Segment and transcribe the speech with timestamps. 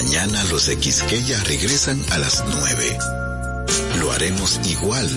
[0.00, 2.98] Mañana los de Quisqueya regresan a las 9.
[3.98, 5.10] Lo haremos igual.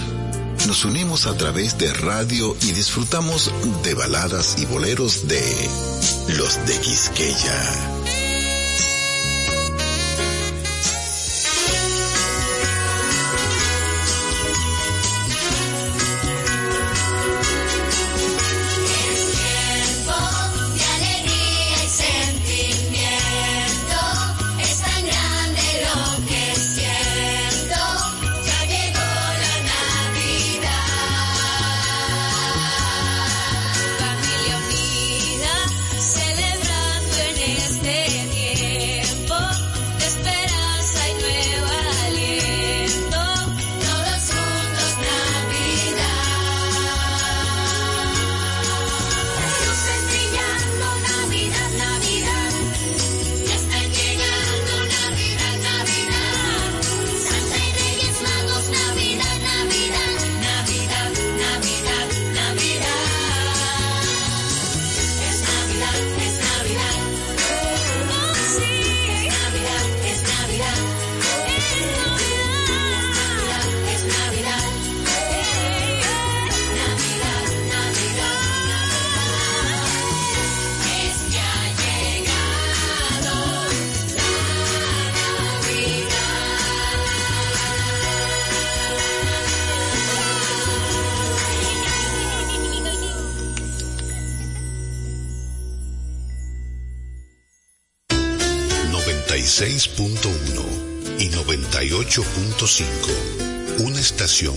[0.65, 5.69] Nos unimos a través de radio y disfrutamos de baladas y boleros de
[6.35, 8.00] los de Quisqueya.
[102.11, 103.85] 98.5.
[103.85, 104.53] Una estación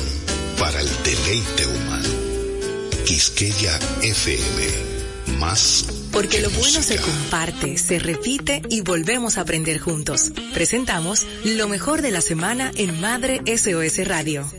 [0.58, 2.08] para el deleite humano.
[3.06, 5.38] Quisqueya FM.
[5.38, 5.86] Más.
[6.10, 10.32] Porque lo bueno se comparte, se repite y volvemos a aprender juntos.
[10.52, 14.50] Presentamos lo mejor de la semana en Madre SOS Radio.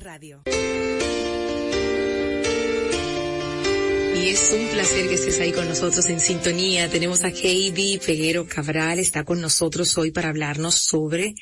[4.25, 6.89] es un placer que estés ahí con nosotros en sintonía.
[6.89, 11.35] Tenemos a Heidi Peguero Cabral, está con nosotros hoy para hablarnos sobre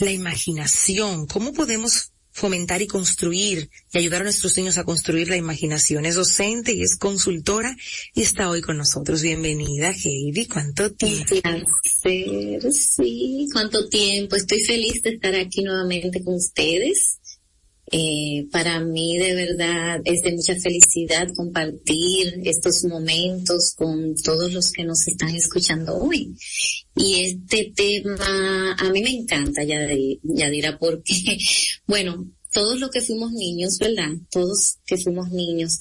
[0.00, 1.26] la imaginación.
[1.26, 6.06] ¿Cómo podemos fomentar y construir y ayudar a nuestros niños a construir la imaginación?
[6.06, 7.76] Es docente y es consultora
[8.14, 9.22] y está hoy con nosotros.
[9.22, 10.46] Bienvenida, Heidi.
[10.46, 11.34] ¿Cuánto tiempo?
[11.42, 13.46] Placer, sí.
[13.52, 14.36] ¿Cuánto tiempo?
[14.36, 17.19] Estoy feliz de estar aquí nuevamente con ustedes.
[17.92, 24.70] Eh, para mí de verdad es de mucha felicidad compartir estos momentos con todos los
[24.70, 26.36] que nos están escuchando hoy.
[26.94, 31.38] Y este tema a mí me encanta, Yadira, porque,
[31.86, 34.10] bueno, todos los que fuimos niños, ¿verdad?
[34.30, 35.78] Todos que fuimos niños,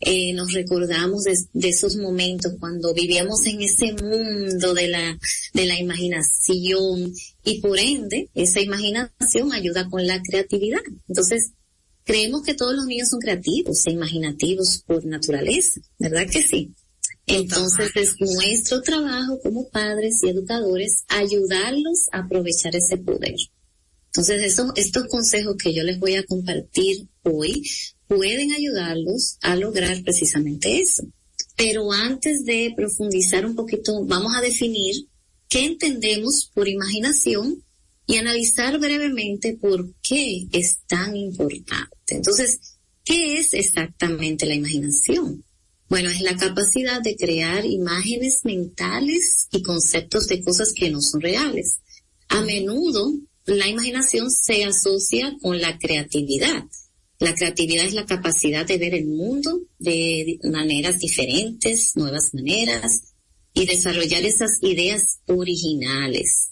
[0.00, 5.18] eh, nos recordamos de, de, esos momentos cuando vivíamos en ese mundo de la,
[5.54, 7.12] de la imaginación
[7.48, 10.82] y por ende esa imaginación ayuda con la creatividad.
[11.08, 11.52] Entonces,
[12.04, 16.74] creemos que todos los niños son creativos e imaginativos por naturaleza, ¿verdad que sí?
[17.26, 23.36] Entonces es nuestro trabajo como padres y educadores ayudarlos a aprovechar ese poder.
[24.06, 27.62] Entonces eso, estos consejos que yo les voy a compartir hoy
[28.06, 31.04] pueden ayudarlos a lograr precisamente eso.
[31.56, 35.07] Pero antes de profundizar un poquito, vamos a definir
[35.48, 37.64] qué entendemos por imaginación
[38.06, 41.96] y analizar brevemente por qué es tan importante.
[42.08, 42.60] Entonces,
[43.04, 45.44] ¿qué es exactamente la imaginación?
[45.88, 51.20] Bueno, es la capacidad de crear imágenes mentales y conceptos de cosas que no son
[51.20, 51.78] reales.
[52.28, 53.14] A menudo
[53.46, 56.64] la imaginación se asocia con la creatividad.
[57.18, 63.07] La creatividad es la capacidad de ver el mundo de maneras diferentes, nuevas maneras,
[63.58, 66.50] y desarrollar esas ideas originales.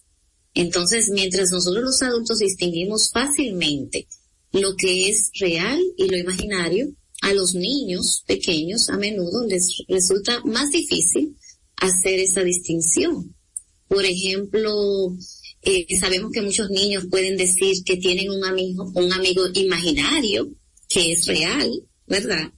[0.54, 4.08] Entonces, mientras nosotros los adultos distinguimos fácilmente
[4.50, 6.88] lo que es real y lo imaginario,
[7.22, 11.36] a los niños pequeños a menudo les resulta más difícil
[11.76, 13.34] hacer esa distinción.
[13.86, 15.16] Por ejemplo,
[15.62, 20.50] eh, sabemos que muchos niños pueden decir que tienen un amigo, un amigo imaginario
[20.88, 21.70] que es real,
[22.06, 22.52] ¿verdad?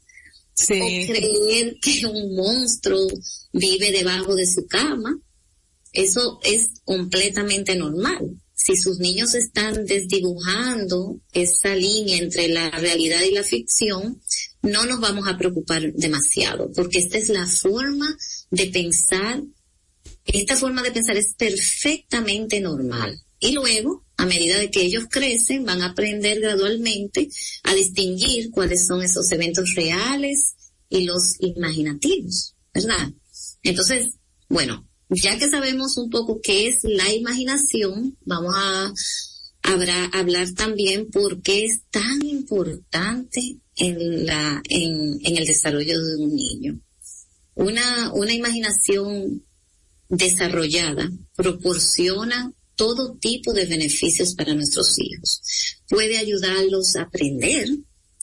[0.60, 3.06] O creer que un monstruo
[3.52, 5.18] vive debajo de su cama.
[5.92, 8.36] Eso es completamente normal.
[8.54, 14.20] Si sus niños están desdibujando esa línea entre la realidad y la ficción,
[14.62, 18.18] no nos vamos a preocupar demasiado, porque esta es la forma
[18.50, 19.42] de pensar,
[20.24, 23.20] esta forma de pensar es perfectamente normal.
[23.38, 27.30] Y luego, a medida de que ellos crecen, van a aprender gradualmente
[27.62, 30.56] a distinguir cuáles son esos eventos reales
[30.90, 33.12] y los imaginativos, ¿verdad?
[33.62, 34.14] Entonces,
[34.48, 38.92] bueno, ya que sabemos un poco qué es la imaginación, vamos a
[39.62, 46.80] hablar también por qué es tan importante en el desarrollo de un niño.
[47.54, 49.44] Una imaginación
[50.08, 55.42] desarrollada proporciona todo tipo de beneficios para nuestros hijos.
[55.88, 57.66] Puede ayudarlos a aprender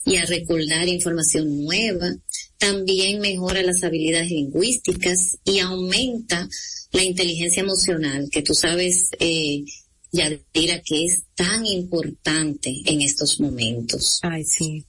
[0.06, 2.16] y a recordar información nueva.
[2.56, 6.48] También mejora las habilidades lingüísticas y aumenta
[6.90, 9.62] la inteligencia emocional, que tú sabes, eh,
[10.10, 14.20] Yadira, que es tan importante en estos momentos.
[14.22, 14.86] Ay, sí.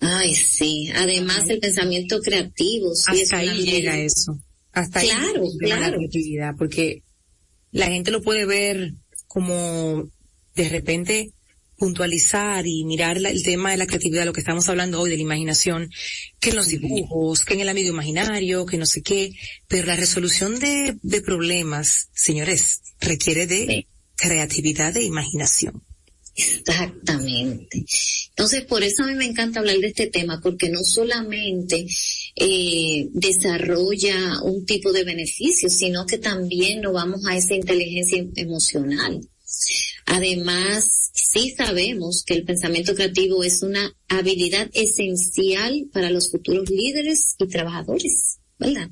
[0.00, 0.88] Ay, sí.
[0.94, 2.94] Además, el pensamiento creativo.
[2.94, 4.40] Sí, Hasta ahí llega eso.
[4.72, 5.82] Hasta claro, ahí claro.
[5.82, 7.02] la creatividad, porque
[7.70, 8.94] la gente lo puede ver
[9.30, 10.10] como
[10.56, 11.30] de repente
[11.78, 15.22] puntualizar y mirar el tema de la creatividad, lo que estamos hablando hoy de la
[15.22, 15.88] imaginación,
[16.40, 19.32] que en los dibujos, que en el amigo imaginario, que no sé qué,
[19.68, 23.86] pero la resolución de, de problemas, señores, requiere de
[24.16, 25.84] creatividad e imaginación.
[26.34, 27.84] Exactamente.
[28.40, 31.86] Entonces, por eso a mí me encanta hablar de este tema, porque no solamente
[32.36, 39.20] eh, desarrolla un tipo de beneficio, sino que también nos vamos a esa inteligencia emocional.
[40.06, 47.34] Además, sí sabemos que el pensamiento creativo es una habilidad esencial para los futuros líderes
[47.38, 48.88] y trabajadores, ¿verdad?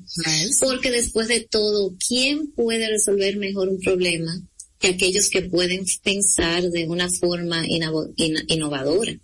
[0.59, 4.39] Porque después de todo, ¿quién puede resolver mejor un problema
[4.77, 9.19] que aquellos que pueden pensar de una forma innovadora.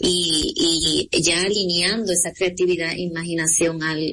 [0.00, 4.12] Y, ya alineando esa creatividad e imaginación al,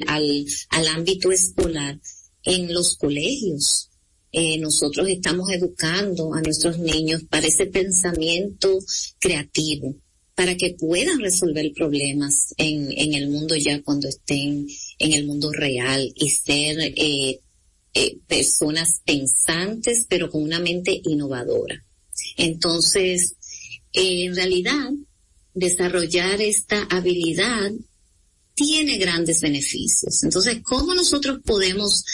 [0.90, 1.98] ámbito escolar
[2.44, 3.90] en los colegios.
[4.32, 8.78] Eh, nosotros estamos educando a nuestros niños para ese pensamiento
[9.18, 9.94] creativo,
[10.34, 14.66] para que puedan resolver problemas en, el mundo ya cuando estén
[14.98, 17.40] en el mundo real y ser eh,
[17.94, 21.84] eh, personas pensantes, pero con una mente innovadora.
[22.38, 23.36] Entonces,
[23.92, 24.90] en realidad,
[25.54, 27.72] desarrollar esta habilidad
[28.54, 30.22] tiene grandes beneficios.
[30.22, 32.04] Entonces, ¿cómo nosotros podemos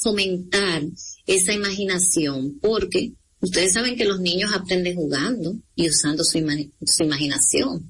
[0.00, 0.82] fomentar
[1.26, 2.58] esa imaginación?
[2.60, 7.88] Porque Ustedes saben que los niños aprenden jugando y usando su, imaginación.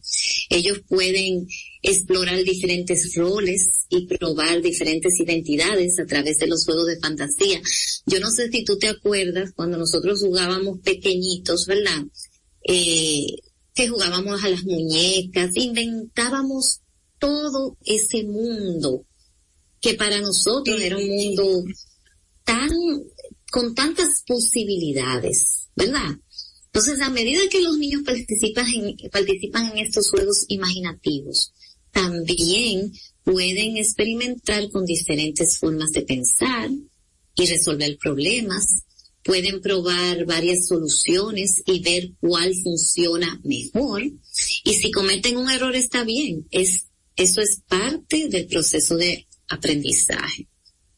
[0.50, 1.46] Ellos pueden
[1.80, 7.62] explorar diferentes roles y probar diferentes identidades a través de los juegos de fantasía.
[8.04, 12.04] Yo no sé si tú te acuerdas cuando nosotros jugábamos pequeñitos, ¿verdad?
[12.64, 13.26] Eh,
[13.78, 16.80] que jugábamos a las muñecas, inventábamos
[17.20, 19.06] todo ese mundo
[19.80, 21.64] que para nosotros era un mundo
[22.42, 22.70] tan
[23.52, 26.10] con tantas posibilidades, ¿verdad?
[26.66, 31.52] Entonces, a medida que los niños participan en, participan en estos juegos imaginativos,
[31.92, 32.92] también
[33.22, 36.68] pueden experimentar con diferentes formas de pensar
[37.36, 38.82] y resolver problemas,
[39.28, 44.02] pueden probar varias soluciones y ver cuál funciona mejor.
[44.64, 50.48] Y si cometen un error está bien, es, eso es parte del proceso de aprendizaje.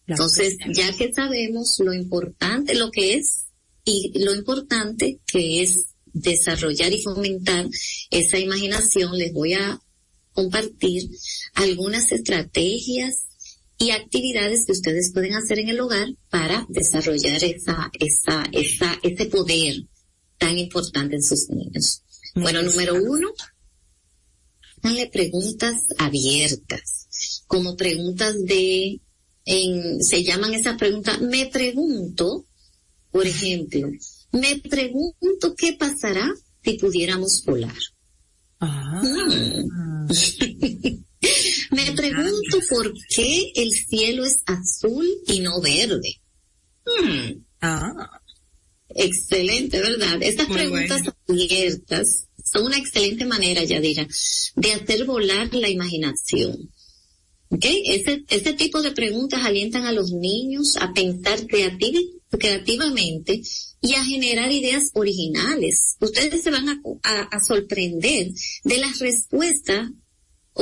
[0.07, 3.47] Entonces, ya que sabemos lo importante, lo que es
[3.85, 7.67] y lo importante que es desarrollar y fomentar
[8.11, 9.81] esa imaginación, les voy a
[10.35, 11.11] compartir
[11.55, 13.25] algunas estrategias
[13.81, 19.27] y actividades que ustedes pueden hacer en el hogar para desarrollar esa, esa, esa, ese
[19.27, 19.87] poder
[20.37, 22.03] tan importante en sus niños.
[22.35, 23.29] Bueno, número uno,
[24.83, 29.01] hazle preguntas abiertas, como preguntas de
[30.01, 32.45] se llaman esas preguntas, me pregunto,
[33.11, 33.91] por ejemplo,
[34.31, 36.31] me pregunto qué pasará
[36.63, 37.77] si pudiéramos volar.
[38.61, 39.03] Ah.
[39.03, 40.11] Mm.
[41.71, 46.21] me pregunto por qué el cielo es azul y no verde.
[46.87, 47.45] Mm.
[47.61, 48.21] Ah.
[48.95, 50.21] Excelente, ¿verdad?
[50.21, 54.07] Estas preguntas abiertas son una excelente manera, Yadira,
[54.57, 56.71] de hacer volar la imaginación.
[57.53, 63.43] Okay, ese, ese tipo de preguntas alientan a los niños a pensar creativamente
[63.81, 65.97] y a generar ideas originales.
[66.01, 68.29] Ustedes se van a, a, sorprender
[68.63, 69.91] de las respuestas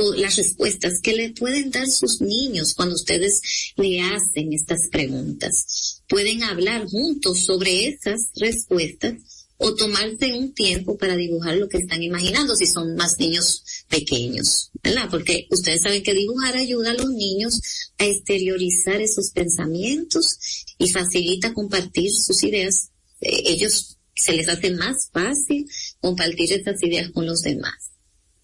[0.01, 3.41] o las respuestas que le pueden dar sus niños cuando ustedes
[3.75, 6.01] le hacen estas preguntas.
[6.07, 9.15] Pueden hablar juntos sobre esas respuestas
[9.57, 14.71] o tomarse un tiempo para dibujar lo que están imaginando si son más niños pequeños,
[14.81, 15.09] ¿verdad?
[15.11, 17.59] Porque ustedes saben que dibujar ayuda a los niños
[17.97, 20.37] a exteriorizar esos pensamientos
[20.77, 22.91] y facilita compartir sus ideas.
[23.19, 27.89] Eh, ellos se les hace más fácil compartir esas ideas con los demás.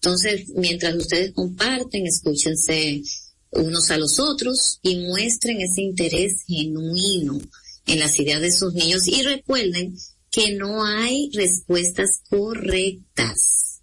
[0.06, 3.02] Entonces, mientras ustedes comparten, escúchense
[3.50, 7.40] unos a los otros y muestren ese interés genuino
[7.86, 9.96] en las ideas de sus niños y recuerden
[10.30, 13.80] que no hay respuestas correctas.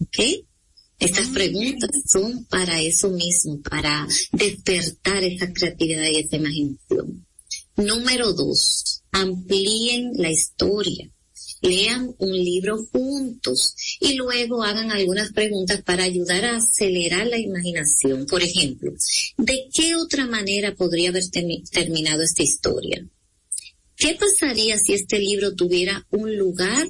[0.00, 0.18] ¿Ok?
[0.98, 7.24] Estas ah, preguntas son para eso mismo, para despertar esa creatividad y esa imaginación.
[7.76, 11.08] Número dos, amplíen la historia.
[11.62, 18.26] Lean un libro juntos y luego hagan algunas preguntas para ayudar a acelerar la imaginación.
[18.26, 18.92] Por ejemplo,
[19.38, 21.24] ¿de qué otra manera podría haber
[21.70, 23.06] terminado esta historia?
[23.96, 26.88] ¿Qué pasaría si este libro tuviera un lugar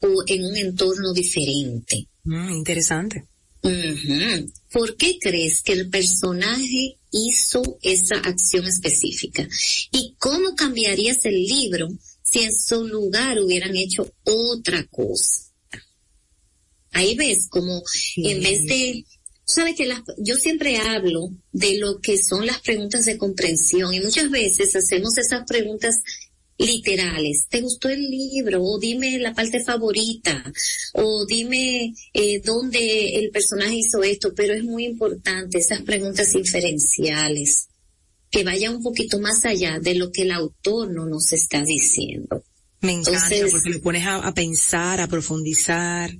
[0.00, 2.08] o en un entorno diferente?
[2.24, 3.24] Mm, interesante.
[4.72, 9.46] ¿Por qué crees que el personaje hizo esa acción específica?
[9.92, 11.88] ¿Y cómo cambiarías el libro
[12.30, 15.50] si en su lugar hubieran hecho otra cosa?
[16.92, 17.82] Ahí ves como
[18.16, 19.04] en vez de,
[19.44, 24.30] sabes que yo siempre hablo de lo que son las preguntas de comprensión y muchas
[24.30, 26.02] veces hacemos esas preguntas
[26.58, 27.46] literales.
[27.48, 28.62] ¿Te gustó el libro?
[28.62, 30.52] O dime la parte favorita.
[30.92, 34.34] O dime eh, dónde el personaje hizo esto.
[34.34, 37.69] Pero es muy importante esas preguntas inferenciales
[38.30, 42.42] que vayan un poquito más allá de lo que el autor no nos está diciendo.
[42.80, 46.16] Me encanta porque le pones a, pensar, a profundizar.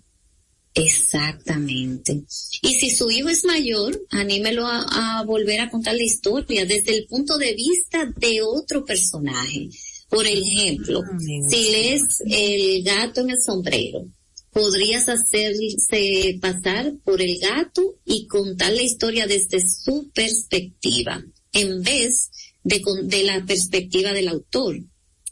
[0.75, 2.23] Exactamente.
[2.63, 6.97] Y si su hijo es mayor, anímelo a, a, volver a contar la historia desde
[6.97, 9.71] el punto de vista de otro personaje.
[10.11, 11.03] Por ejemplo,
[11.49, 14.07] si lees El gato en el sombrero,
[14.53, 22.31] podrías hacerse pasar por el gato y contar la historia desde su perspectiva, en vez
[22.63, 24.81] de, de la perspectiva del autor.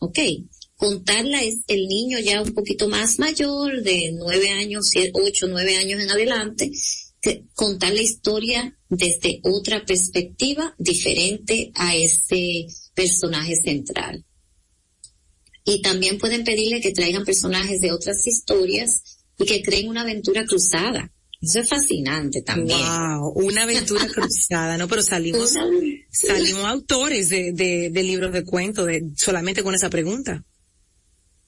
[0.01, 0.19] ¿Ok?
[0.77, 6.01] Contarla es el niño ya un poquito más mayor, de nueve años, ocho, nueve años
[6.01, 6.71] en adelante,
[7.55, 14.25] contar la historia desde otra perspectiva diferente a ese personaje central.
[15.65, 19.03] Y también pueden pedirle que traigan personajes de otras historias
[19.37, 21.13] y que creen una aventura cruzada.
[21.41, 22.79] Eso es fascinante también.
[22.79, 24.89] Wow, una aventura cruzada, ¿no?
[24.89, 25.55] Pero salimos,
[26.11, 30.45] salimos autores de, de, libros de cuentos de, solamente con esa pregunta.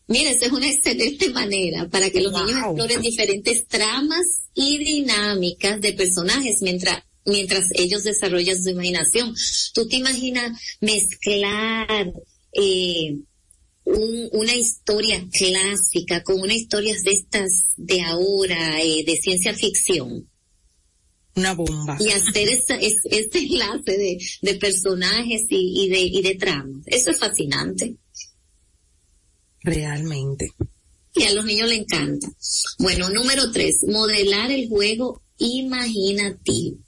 [0.06, 5.80] Mira, esa es una excelente manera para que los niños exploren diferentes tramas y dinámicas
[5.80, 9.34] de personajes mientras mientras ellos desarrollan su imaginación.
[9.74, 12.12] Tú te imaginas mezclar
[12.52, 13.18] eh,
[14.32, 20.28] una historia clásica con una historia de estas de ahora, eh, de ciencia ficción.
[21.36, 21.96] Una bomba.
[22.00, 26.82] Y hacer este enlace de, de personajes y, y, de, y de tramas.
[26.86, 27.96] Eso es fascinante.
[29.62, 30.52] Realmente.
[31.14, 32.30] Y a los niños le encanta.
[32.78, 36.78] Bueno, número tres, modelar el juego imaginativo.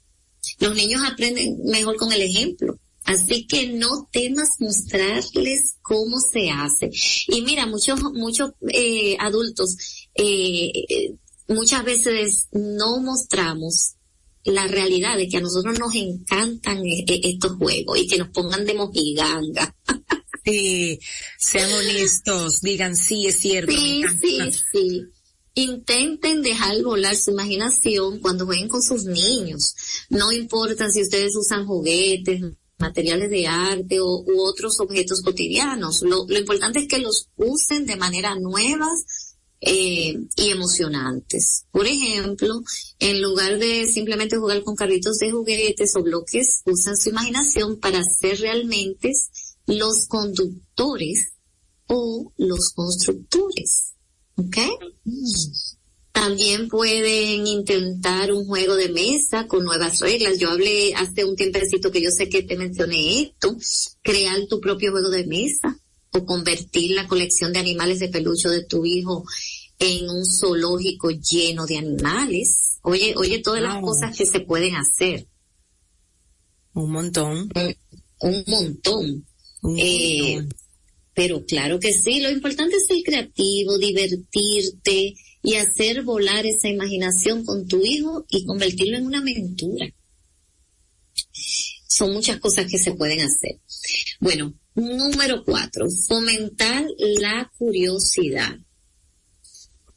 [0.59, 2.79] Los niños aprenden mejor con el ejemplo.
[3.05, 6.89] Así que no temas mostrarles cómo se hace.
[7.27, 9.75] Y mira, muchos, muchos eh, adultos
[10.15, 10.71] eh,
[11.47, 13.95] muchas veces no mostramos
[14.45, 18.65] la realidad de que a nosotros nos encantan eh, estos juegos y que nos pongan
[18.65, 19.75] de mojiganga.
[20.45, 20.99] Sí,
[21.39, 23.71] sean honestos, digan sí, es cierto.
[23.71, 24.39] Sí, sí,
[24.73, 25.01] sí.
[25.53, 29.73] Intenten dejar volar su imaginación cuando jueguen con sus niños.
[30.09, 32.41] No importa si ustedes usan juguetes,
[32.83, 36.01] materiales de arte o, u otros objetos cotidianos.
[36.01, 41.65] Lo, importante es que los usen de manera nuevas eh, y emocionantes.
[41.71, 42.61] Por ejemplo,
[42.99, 48.03] en lugar de simplemente jugar con carritos de juguetes o bloques, usan su imaginación para
[48.03, 49.11] ser realmente
[49.65, 51.33] los conductores
[51.87, 53.93] o los constructores.
[54.35, 54.57] ¿Ok?
[56.13, 60.37] También pueden intentar un juego de mesa con nuevas reglas.
[60.37, 63.57] Yo hablé hace un tiempecito que yo sé que te mencioné esto,
[64.03, 65.75] crear tu propio juego de mesa
[66.11, 69.25] o convertir la colección de animales de peluche de tu hijo
[69.79, 72.77] en un zoológico lleno de animales.
[72.83, 75.27] Oye, oye todas las cosas que se pueden hacer.
[76.73, 77.49] Un montón.
[78.19, 79.25] Un, montón.
[79.79, 80.47] Eh,
[81.15, 87.45] pero claro que sí, lo importante es ser creativo, divertirte, y hacer volar esa imaginación
[87.45, 89.93] con tu hijo y convertirlo en una aventura.
[91.87, 93.59] Son muchas cosas que se pueden hacer.
[94.19, 98.57] Bueno, número cuatro, fomentar la curiosidad.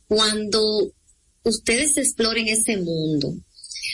[0.09, 0.93] Cuando
[1.45, 3.35] ustedes exploren ese mundo,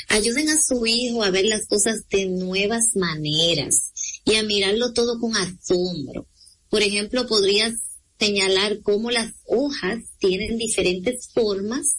[0.08, 3.92] ayuden a su hijo a ver las cosas de nuevas maneras
[4.24, 6.26] y a mirarlo todo con asombro.
[6.70, 7.74] Por ejemplo, podrías
[8.22, 11.98] señalar cómo las hojas tienen diferentes formas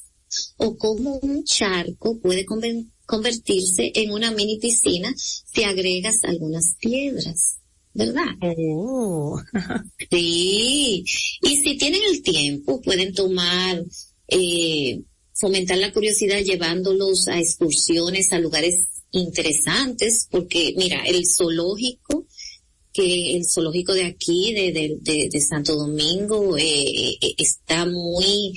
[0.55, 2.45] o cómo un charco puede
[3.05, 7.57] convertirse en una mini piscina si agregas algunas piedras.
[7.93, 8.25] ¿Verdad?
[8.41, 9.39] Oh.
[10.09, 11.03] sí.
[11.41, 13.83] Y si tienen el tiempo, pueden tomar,
[14.29, 15.01] eh,
[15.33, 18.75] fomentar la curiosidad llevándolos a excursiones a lugares
[19.11, 22.25] interesantes, porque mira, el zoológico,
[22.93, 28.53] que el zoológico de aquí, de, de, de, Santo Domingo, eh, eh, está muy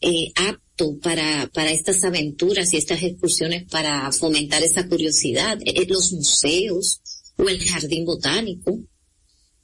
[0.00, 5.58] eh, apto para, para estas aventuras y estas excursiones para fomentar esa curiosidad.
[5.64, 7.00] Eh, los museos
[7.36, 8.78] o el jardín botánico.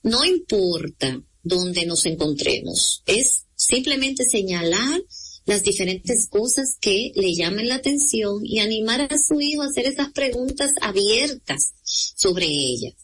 [0.03, 5.03] No importa dónde nos encontremos, es simplemente señalar
[5.47, 9.87] las diferentes cosas que le llamen la atención y animar a su hijo a hacer
[9.87, 12.95] esas preguntas abiertas sobre ellas.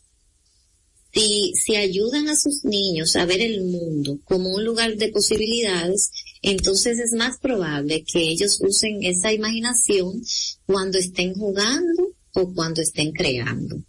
[1.12, 6.11] Si, si ayudan a sus niños a ver el mundo como un lugar de posibilidades,
[6.43, 10.23] entonces es más probable que ellos usen esa imaginación
[10.67, 13.83] cuando estén jugando o cuando estén creando.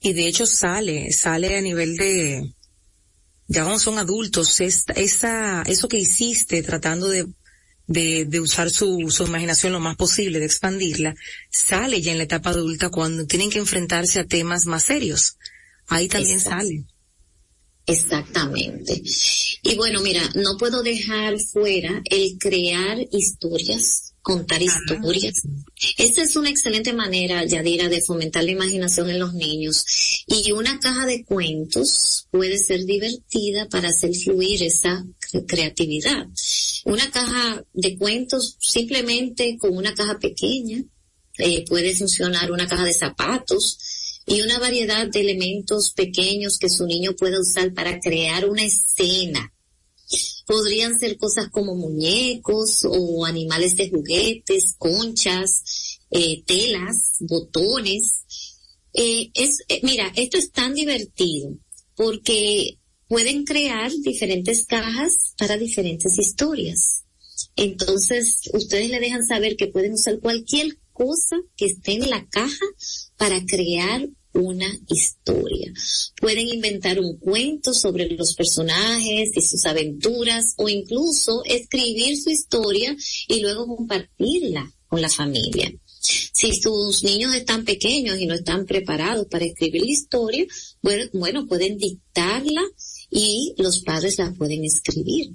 [0.00, 2.54] Y de hecho sale, sale a nivel de,
[3.48, 7.26] ya cuando son adultos, esa, eso que hiciste tratando de,
[7.86, 11.14] de, de usar su, su imaginación lo más posible, de expandirla,
[11.50, 15.36] sale ya en la etapa adulta cuando tienen que enfrentarse a temas más serios.
[15.88, 16.84] Ahí también sale.
[17.86, 19.00] Exactamente.
[19.62, 25.42] Y bueno, mira, no puedo dejar fuera el crear historias contar historias.
[25.98, 29.84] Esa es una excelente manera, Yadira, de fomentar la imaginación en los niños.
[30.26, 35.06] Y una caja de cuentos puede ser divertida para hacer fluir esa
[35.46, 36.26] creatividad.
[36.84, 40.84] Una caja de cuentos simplemente con una caja pequeña,
[41.38, 43.78] eh, puede funcionar una caja de zapatos,
[44.28, 49.52] y una variedad de elementos pequeños que su niño pueda usar para crear una escena
[50.46, 58.22] Podrían ser cosas como muñecos o animales de juguetes, conchas, eh, telas, botones.
[58.92, 61.56] Eh, es, mira, esto es tan divertido
[61.96, 67.04] porque pueden crear diferentes cajas para diferentes historias.
[67.54, 72.64] Entonces, ustedes le dejan saber que pueden usar cualquier cosa que esté en la caja
[73.16, 75.72] para crear una historia.
[76.20, 82.94] Pueden inventar un cuento sobre los personajes y sus aventuras o incluso escribir su historia
[83.28, 85.72] y luego compartirla con la familia.
[85.98, 90.46] Si sus niños están pequeños y no están preparados para escribir la historia,
[91.12, 92.62] bueno, pueden dictarla
[93.10, 95.32] y los padres la pueden escribir.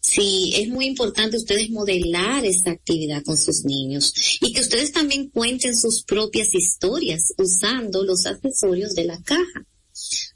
[0.00, 4.12] Sí, es muy importante ustedes modelar esta actividad con sus niños
[4.42, 9.66] y que ustedes también cuenten sus propias historias usando los accesorios de la caja.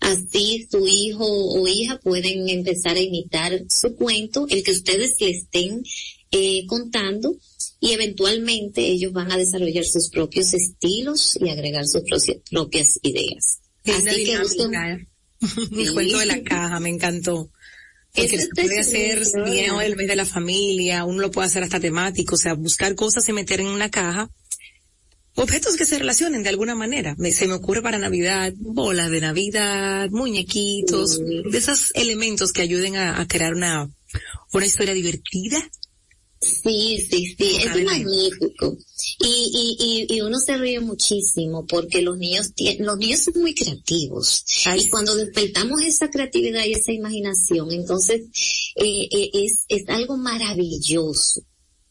[0.01, 5.31] Así su hijo o hija pueden empezar a imitar su cuento, el que ustedes le
[5.31, 5.83] estén
[6.31, 7.37] eh, contando
[7.81, 12.03] y eventualmente ellos van a desarrollar sus propios estilos y agregar sus
[12.51, 13.61] propias ideas.
[13.85, 14.39] Así que
[15.71, 17.51] Mi cuento de la caja, me encantó.
[18.15, 21.79] Porque se puede hacer bien el mes de la familia, uno lo puede hacer hasta
[21.79, 24.31] temático, o sea, buscar cosas y meter en una caja.
[25.35, 27.15] Objetos que se relacionen de alguna manera.
[27.31, 33.21] se me ocurre para Navidad, bolas de Navidad, muñequitos, de esos elementos que ayuden a,
[33.21, 33.89] a crear una,
[34.53, 35.63] una historia divertida
[36.41, 38.77] Sí, sí, sí, es magnífico.
[39.19, 44.45] Y, y, y, uno se ríe muchísimo porque los niños, los niños son muy creativos.
[44.77, 48.23] y cuando despertamos esa creatividad y esa imaginación, entonces
[48.77, 51.43] eh, eh, es, es algo maravilloso.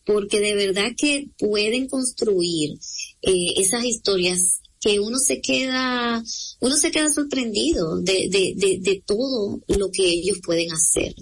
[0.05, 2.79] Porque de verdad que pueden construir
[3.21, 6.23] eh, esas historias que uno se queda,
[6.62, 11.13] uno se queda sorprendido de, de, de, de todo lo que ellos pueden hacer.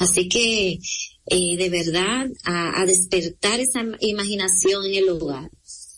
[0.00, 0.80] Así que
[1.26, 5.50] eh, de verdad a, despertar esa imaginación en el hogar.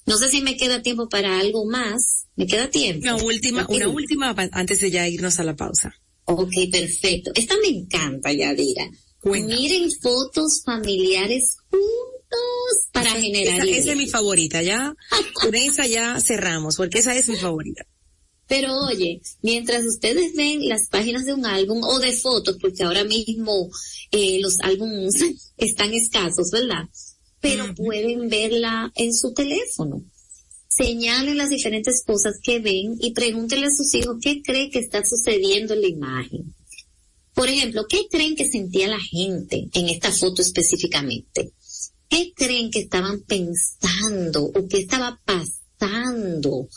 [0.07, 2.27] No sé si me queda tiempo para algo más.
[2.37, 3.03] ¿Me queda tiempo?
[3.03, 5.95] Una última, una última antes de ya irnos a la pausa.
[6.27, 7.33] Ok, perfecto.
[7.35, 8.89] Esta me encanta, Yadira.
[9.25, 13.67] Miren fotos familiares juntos para generar.
[13.67, 14.95] Esa, esa, es mi favorita, ya.
[15.33, 17.85] Con esa ya cerramos, porque esa es mi favorita.
[18.49, 23.05] Pero oye, mientras ustedes ven las páginas de un álbum o de fotos, porque ahora
[23.05, 23.71] mismo
[24.13, 25.15] eh, los álbumes
[25.57, 26.89] están escasos, ¿verdad?
[27.41, 30.03] Pero pueden verla en su teléfono.
[30.69, 35.05] Señalen las diferentes cosas que ven y pregúntenle a sus hijos qué cree que está
[35.05, 36.55] sucediendo en la imagen.
[37.35, 41.53] Por ejemplo, ¿qué creen que sentía la gente en esta foto específicamente?
[42.09, 46.69] ¿Qué creen que estaban pensando o qué estaba pasando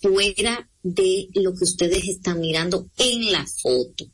[0.00, 4.06] fuera de lo que ustedes están mirando en la foto.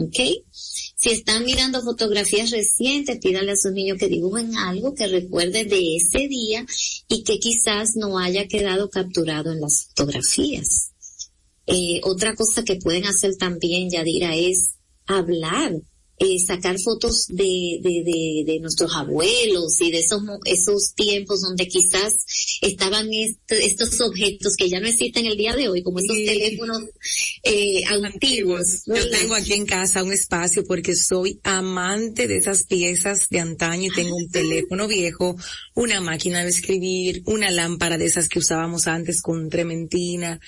[0.00, 0.16] ¿ok?
[0.50, 5.96] Si están mirando fotografías recientes, pídale a sus niños que dibujen algo que recuerde de
[5.96, 6.66] ese día
[7.08, 10.92] y que quizás no haya quedado capturado en las fotografías.
[11.66, 15.74] Eh, otra cosa que pueden hacer también, Yadira, es hablar
[16.22, 21.66] eh, sacar fotos de, de, de, de, nuestros abuelos y de esos, esos tiempos donde
[21.66, 22.12] quizás
[22.60, 23.08] estaban
[23.48, 26.82] estos objetos que ya no existen el día de hoy, como esos teléfonos
[27.42, 28.82] eh, antiguos.
[28.84, 33.88] Yo tengo aquí en casa un espacio porque soy amante de esas piezas de antaño
[33.90, 34.32] y tengo un ah.
[34.32, 35.36] teléfono viejo,
[35.74, 40.38] una máquina de escribir, una lámpara de esas que usábamos antes con trementina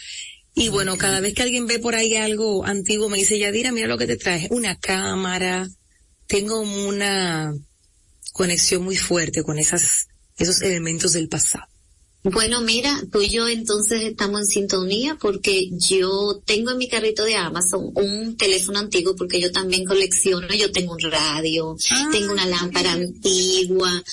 [0.54, 3.88] y bueno, cada vez que alguien ve por ahí algo antiguo, me dice, Yadira, mira
[3.88, 5.68] lo que te traje, una cámara.
[6.26, 7.54] Tengo una
[8.32, 11.64] conexión muy fuerte con esas, esos elementos del pasado.
[12.24, 17.24] Bueno, mira, tú y yo entonces estamos en sintonía porque yo tengo en mi carrito
[17.24, 22.32] de Amazon un teléfono antiguo porque yo también colecciono, yo tengo un radio, ah, tengo
[22.32, 24.04] una lámpara antigua,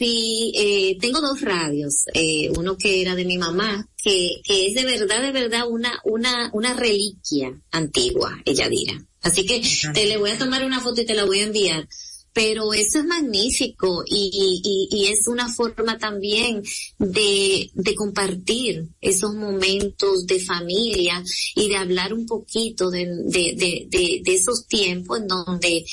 [0.00, 4.74] Sí, eh, tengo dos radios, eh, uno que era de mi mamá, que, que es
[4.74, 9.04] de verdad, de verdad una, una, una reliquia antigua, ella dirá.
[9.22, 11.88] Así que te le voy a tomar una foto y te la voy a enviar.
[12.32, 16.62] Pero eso es magnífico y, y, y es una forma también
[16.96, 21.24] de, de compartir esos momentos de familia
[21.56, 25.84] y de hablar un poquito de, de, de, de, de esos tiempos en donde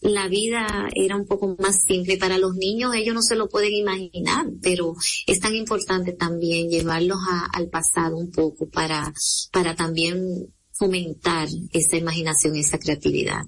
[0.00, 2.18] la vida era un poco más simple.
[2.18, 4.94] Para los niños ellos no se lo pueden imaginar, pero
[5.26, 7.18] es tan importante también llevarlos
[7.52, 9.12] al pasado un poco para,
[9.52, 13.42] para también fomentar esa imaginación, esa creatividad.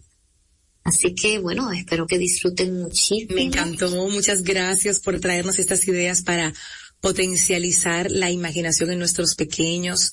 [0.84, 3.34] Así que bueno, espero que disfruten muchísimo.
[3.34, 6.54] Me encantó, muchas gracias por traernos estas ideas para
[7.00, 10.12] potencializar la imaginación en nuestros pequeños.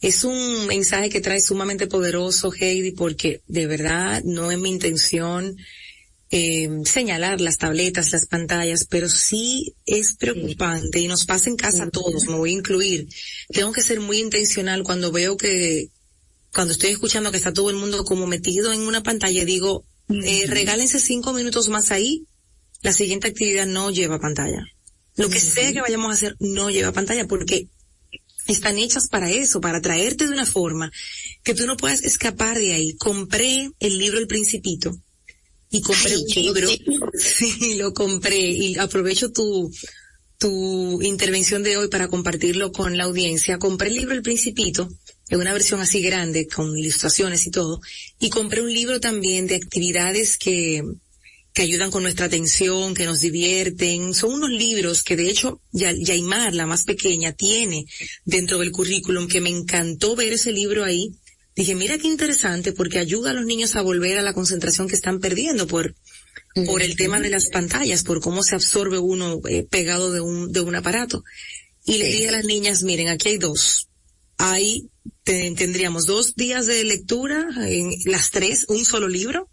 [0.00, 5.56] Es un mensaje que trae sumamente poderoso, Heidi, porque de verdad no es mi intención
[6.30, 11.84] eh, señalar las tabletas, las pantallas, pero sí es preocupante y nos pasa en casa
[11.84, 13.08] a todos, me voy a incluir.
[13.48, 15.88] Tengo que ser muy intencional cuando veo que,
[16.52, 20.44] cuando estoy escuchando que está todo el mundo como metido en una pantalla, digo, eh,
[20.46, 22.24] regálense cinco minutos más ahí,
[22.80, 24.64] la siguiente actividad no lleva pantalla.
[25.16, 27.68] Lo que sea que vayamos a hacer no lleva pantalla porque
[28.46, 30.90] están hechas para eso, para traerte de una forma
[31.42, 32.96] que tú no puedas escapar de ahí.
[32.96, 34.96] Compré el libro El Principito
[35.70, 36.68] y compré un libro,
[37.14, 39.72] sí, lo compré y aprovecho tu,
[40.38, 43.58] tu intervención de hoy para compartirlo con la audiencia.
[43.58, 44.88] Compré el libro El Principito,
[45.28, 47.80] en una versión así grande, con ilustraciones y todo,
[48.18, 50.82] y compré un libro también de actividades que,
[51.52, 54.14] que ayudan con nuestra atención, que nos divierten.
[54.14, 57.86] Son unos libros que de hecho Yaimar, la más pequeña, tiene
[58.24, 61.10] dentro del currículum, que me encantó ver ese libro ahí.
[61.56, 64.94] Dije, mira qué interesante, porque ayuda a los niños a volver a la concentración que
[64.94, 65.94] están perdiendo por,
[66.66, 70.52] por el tema de las pantallas, por cómo se absorbe uno eh, pegado de un,
[70.52, 71.24] de un aparato.
[71.84, 73.88] Y le dije a las niñas, miren, aquí hay dos.
[74.38, 74.88] Hay,
[75.24, 79.49] tendríamos dos días de lectura, en las tres, un solo libro,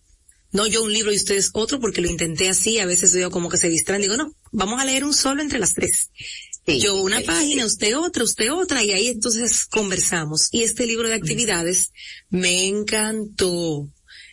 [0.51, 3.49] no yo un libro y ustedes otro porque lo intenté así, a veces veo como
[3.49, 6.10] que se distraen, digo, no, vamos a leer un solo entre las tres.
[6.65, 10.49] yo una página, usted otra, usted otra, y ahí entonces conversamos.
[10.51, 11.91] Y este libro de actividades
[12.29, 13.89] me encantó.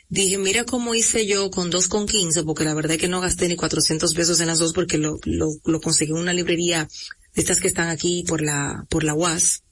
[0.08, 3.20] Dije, mira cómo hice yo con dos con quince, porque la verdad es que no
[3.20, 6.88] gasté ni 400 pesos en las dos porque lo, lo, lo conseguí en una librería
[7.34, 9.62] de estas que están aquí por la, por la UAS.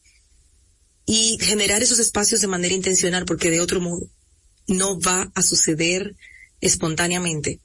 [1.06, 4.08] Y generar esos espacios de manera intencional porque de otro modo
[4.68, 6.16] no va a suceder
[6.62, 7.60] espontáneamente.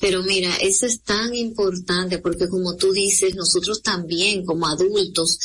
[0.00, 5.38] Pero mira, eso es tan importante porque como tú dices, nosotros también como adultos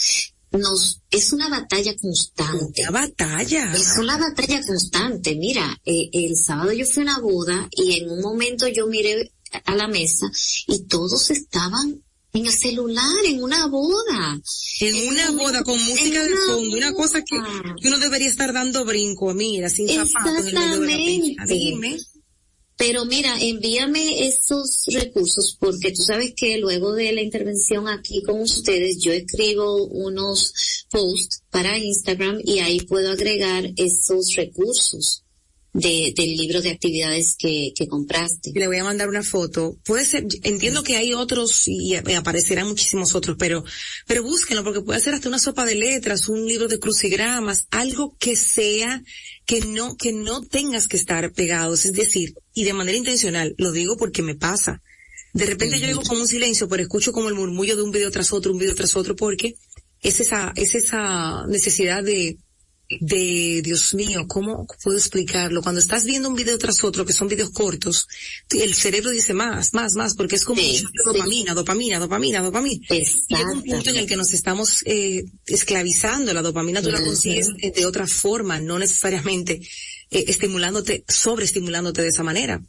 [0.52, 2.82] nos es una batalla constante.
[2.82, 3.74] Una batalla.
[3.74, 5.36] Es una batalla constante.
[5.36, 9.32] Mira, eh, el sábado yo fui a una boda y en un momento yo miré
[9.66, 10.28] a la mesa
[10.68, 14.40] y todos estaban en el celular, en una boda.
[14.82, 19.34] En, una boda con música de fondo, una cosa que, uno debería estar dando brinco,
[19.34, 20.78] mira, sin zapatos la
[22.78, 28.40] Pero mira, envíame esos recursos porque tú sabes que luego de la intervención aquí con
[28.42, 35.24] ustedes yo escribo unos posts para Instagram y ahí puedo agregar esos recursos
[35.80, 38.52] de, del libro de actividades que, que compraste.
[38.54, 39.78] Le voy a mandar una foto.
[39.86, 43.64] Puede ser, entiendo que hay otros y aparecerán muchísimos otros, pero,
[44.06, 48.16] pero búsquenlo porque puede ser hasta una sopa de letras, un libro de crucigramas, algo
[48.20, 49.02] que sea,
[49.46, 53.72] que no, que no tengas que estar pegados, es decir, y de manera intencional, lo
[53.72, 54.82] digo porque me pasa.
[55.34, 58.12] De repente yo digo como un silencio, pero escucho como el murmullo de un video
[58.12, 59.56] tras otro, un video tras otro, porque
[60.02, 62.38] es esa, es esa necesidad de,
[62.90, 65.62] de, Dios mío, ¿cómo puedo explicarlo?
[65.62, 68.08] Cuando estás viendo un video tras otro, que son videos cortos,
[68.50, 70.62] el cerebro dice más, más, más, porque es como
[71.06, 72.86] dopamina, dopamina, dopamina, dopamina.
[72.90, 76.34] Y llega un punto en el que nos estamos eh, esclavizando.
[76.34, 79.62] La dopamina tú la consigues de otra forma, no necesariamente
[80.10, 82.62] eh, estimulándote, sobreestimulándote de esa manera.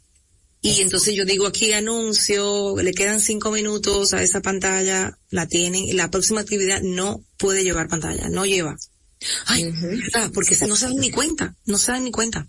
[0.63, 5.83] Y entonces yo digo aquí anuncio, le quedan cinco minutos a esa pantalla, la tienen,
[5.85, 8.77] y la próxima actividad no puede llevar pantalla, no lleva.
[9.45, 9.71] Ay,
[10.33, 12.47] porque no se dan ni cuenta, no se dan ni cuenta.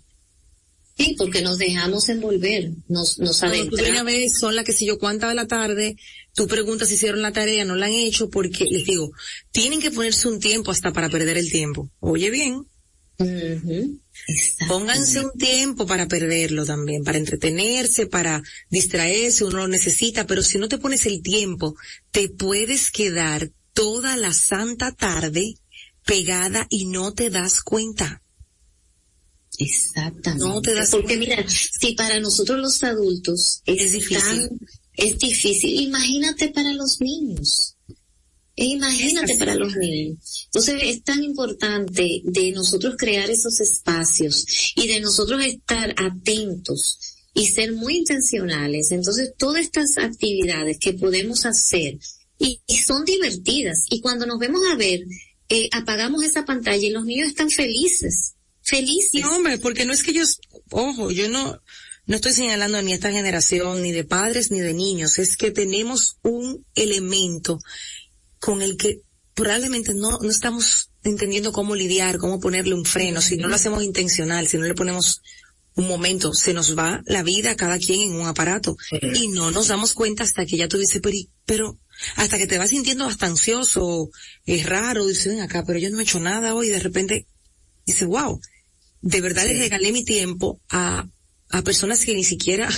[0.95, 3.89] Sí, porque nos dejamos envolver, nos, nos adentramos.
[3.89, 5.97] Una vez son las que si yo cuánta de la tarde,
[6.35, 9.11] tú preguntas si hicieron la tarea, no la han hecho, porque les digo,
[9.51, 11.89] tienen que ponerse un tiempo hasta para perder el tiempo.
[11.99, 12.67] Oye bien.
[14.67, 20.57] Pónganse un tiempo para perderlo también, para entretenerse, para distraerse, uno lo necesita, pero si
[20.57, 21.75] no te pones el tiempo,
[22.11, 25.55] te puedes quedar toda la santa tarde
[26.05, 28.21] pegada y no te das cuenta.
[29.57, 30.45] Exactamente.
[30.45, 34.49] No te das Porque mira, si para nosotros los adultos es, difícil,
[34.93, 37.75] es difícil, imagínate para los niños.
[38.55, 40.45] E imagínate para los niños.
[40.45, 46.99] Entonces es tan importante de nosotros crear esos espacios y de nosotros estar atentos
[47.33, 48.91] y ser muy intencionales.
[48.91, 51.97] Entonces todas estas actividades que podemos hacer
[52.37, 54.99] y, son divertidas y cuando nos vemos a ver,
[55.49, 59.21] eh, apagamos esa pantalla y los niños están felices, felices.
[59.21, 61.61] No, hombre, porque no es que ellos, ojo, yo no,
[62.05, 65.51] no estoy señalando ni a esta generación, ni de padres, ni de niños, es que
[65.51, 67.59] tenemos un elemento
[68.39, 69.01] con el que
[69.33, 73.83] probablemente no, no estamos entendiendo cómo lidiar, cómo ponerle un freno, si no lo hacemos
[73.83, 75.21] intencional, si no le ponemos
[75.75, 79.69] un momento, se nos va la vida cada quien en un aparato y no nos
[79.69, 81.79] damos cuenta hasta que ya tú dices, pero, pero
[82.15, 84.09] hasta que te vas sintiendo hasta ansioso,
[84.45, 87.27] es raro, dices, ven acá, pero yo no he hecho nada hoy y de repente
[87.85, 88.39] dice, wow,
[89.01, 91.07] de verdad le regalé mi tiempo a,
[91.49, 92.69] a personas que ni siquiera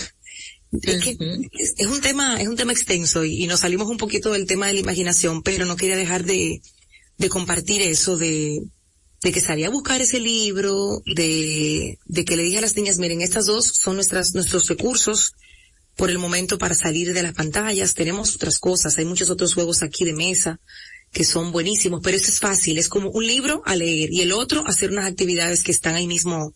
[0.81, 4.73] es, un tema, es un tema extenso y, nos salimos un poquito del tema de
[4.73, 6.61] la imaginación, pero no quería dejar de,
[7.17, 8.61] de compartir eso de,
[9.21, 12.97] de que salí a buscar ese libro, de, de que le dije a las niñas,
[12.97, 15.33] miren, estas dos son nuestras, nuestros recursos
[15.95, 17.93] por el momento para salir de las pantallas.
[17.93, 20.59] Tenemos otras cosas, hay muchos otros juegos aquí de mesa
[21.11, 24.33] que son buenísimos, pero eso es fácil, es como un libro a leer y el
[24.33, 26.53] otro hacer unas actividades que están ahí mismo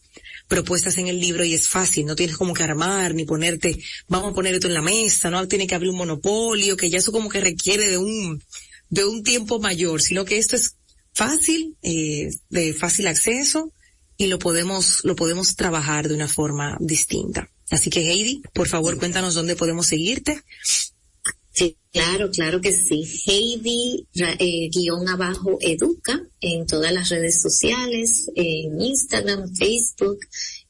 [0.49, 4.31] propuestas en el libro y es fácil, no tienes como que armar ni ponerte, vamos
[4.31, 7.13] a poner esto en la mesa, no tiene que abrir un monopolio, que ya eso
[7.13, 8.43] como que requiere de un,
[8.89, 10.75] de un tiempo mayor, sino que esto es
[11.13, 13.71] fácil, eh, de fácil acceso
[14.17, 17.49] y lo podemos, lo podemos trabajar de una forma distinta.
[17.71, 20.41] Así que Heidi, por favor cuéntanos dónde podemos seguirte.
[21.51, 23.03] Sí, claro, claro que sí.
[23.25, 30.19] Heidi, eh, guion abajo, educa en todas las redes sociales, en Instagram, Facebook,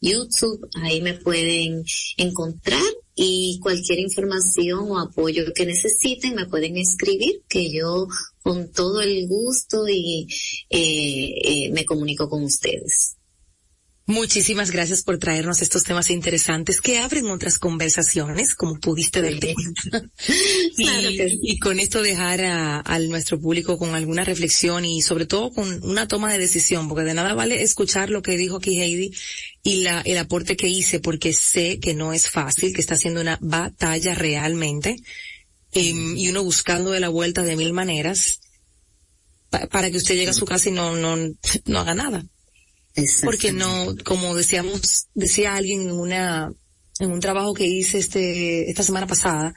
[0.02, 1.84] YouTube, ahí me pueden
[2.18, 2.82] encontrar
[3.14, 8.08] y cualquier información o apoyo que necesiten me pueden escribir, que yo
[8.42, 10.26] con todo el gusto y
[10.70, 13.18] eh, eh, me comunico con ustedes.
[14.10, 19.38] Muchísimas gracias por traernos estos temas interesantes que abren otras conversaciones, como pudiste ver.
[20.80, 26.08] y, con esto dejar a, nuestro público con alguna reflexión y sobre todo con una
[26.08, 29.12] toma de decisión, porque de nada vale escuchar lo que dijo aquí Heidi
[29.62, 33.22] y la, el aporte que hice, porque sé que no es fácil, que está haciendo
[33.22, 34.96] una batalla realmente,
[35.72, 38.40] em, y uno buscando de la vuelta de mil maneras
[39.52, 41.16] para que usted llegue a su casa y no, no,
[41.66, 42.26] no haga nada.
[43.24, 46.52] Porque no, como decíamos, decía alguien en una,
[47.00, 49.54] en un trabajo que hice este, esta semana pasada,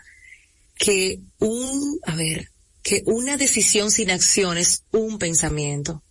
[0.76, 2.48] que un, a ver,
[2.82, 6.02] que una decisión sin acción es un pensamiento.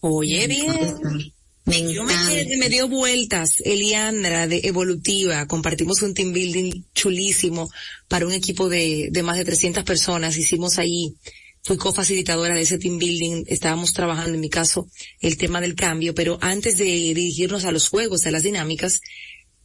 [0.00, 1.32] Oye bien.
[1.64, 7.70] Me Yo me, me, dio vueltas, Eliandra de Evolutiva, compartimos un team building chulísimo
[8.08, 11.14] para un equipo de, de más de 300 personas, hicimos ahí
[11.62, 14.88] fui cofacilitadora de ese team building, estábamos trabajando en mi caso
[15.20, 19.00] el tema del cambio, pero antes de dirigirnos a los juegos, a las dinámicas,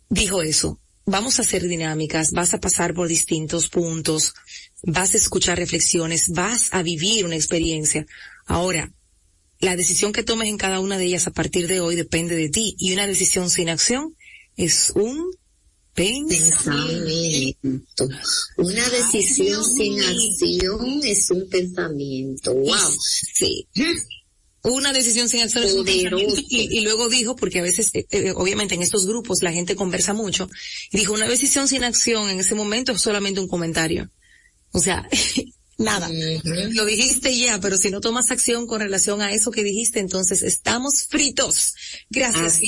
[0.10, 4.36] dijo eso, vamos a hacer dinámicas, vas a pasar por distintos puntos,
[4.84, 8.06] vas a escuchar reflexiones, vas a vivir una experiencia.
[8.46, 8.94] Ahora,
[9.60, 12.50] la decisión que tomes en cada una de ellas a partir de hoy depende de
[12.50, 14.16] ti y una decisión sin acción
[14.56, 15.32] es un
[15.98, 17.58] Pensamiento.
[18.58, 22.54] Una decisión sin acción es un pensamiento.
[22.54, 22.94] Wow.
[23.34, 23.68] Sí.
[24.62, 26.40] Una decisión sin acción es un pensamiento.
[26.50, 30.14] Y, luego dijo, porque a veces, eh, eh, obviamente en estos grupos la gente conversa
[30.14, 30.48] mucho,
[30.92, 34.12] y dijo, una decisión sin acción en ese momento es solamente un comentario.
[34.74, 35.10] O sea,
[35.78, 36.10] nada.
[36.72, 40.44] Lo dijiste ya, pero si no tomas acción con relación a eso que dijiste, entonces
[40.44, 41.74] estamos fritos.
[42.10, 42.60] Gracias.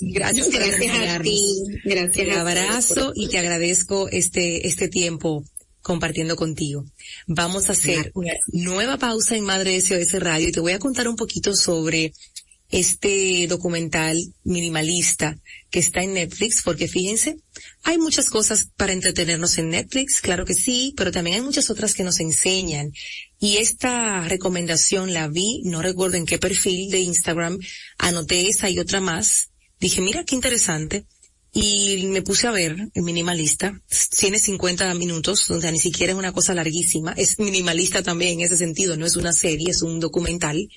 [0.00, 1.44] Gracias, gracias a ti.
[1.84, 2.26] Gracias.
[2.26, 5.44] Un abrazo y te agradezco este, este tiempo
[5.82, 6.84] compartiendo contigo.
[7.26, 11.08] Vamos a hacer una nueva pausa en Madre SOS Radio y te voy a contar
[11.08, 12.12] un poquito sobre
[12.70, 15.36] este documental minimalista
[15.70, 17.36] que está en Netflix, porque fíjense,
[17.82, 21.94] hay muchas cosas para entretenernos en Netflix, claro que sí, pero también hay muchas otras
[21.94, 22.92] que nos enseñan.
[23.38, 27.58] Y esta recomendación la vi, no recuerdo en qué perfil de Instagram,
[27.98, 29.50] anoté esa y otra más.
[29.80, 31.06] Dije, mira qué interesante.
[31.52, 33.80] Y me puse a ver el minimalista.
[34.16, 37.12] Tiene 50 minutos, o sea, ni siquiera es una cosa larguísima.
[37.16, 40.68] Es minimalista también en ese sentido, no es una serie, es un documental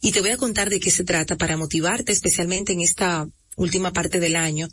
[0.00, 3.92] y te voy a contar de qué se trata para motivarte especialmente en esta última
[3.92, 4.68] parte del año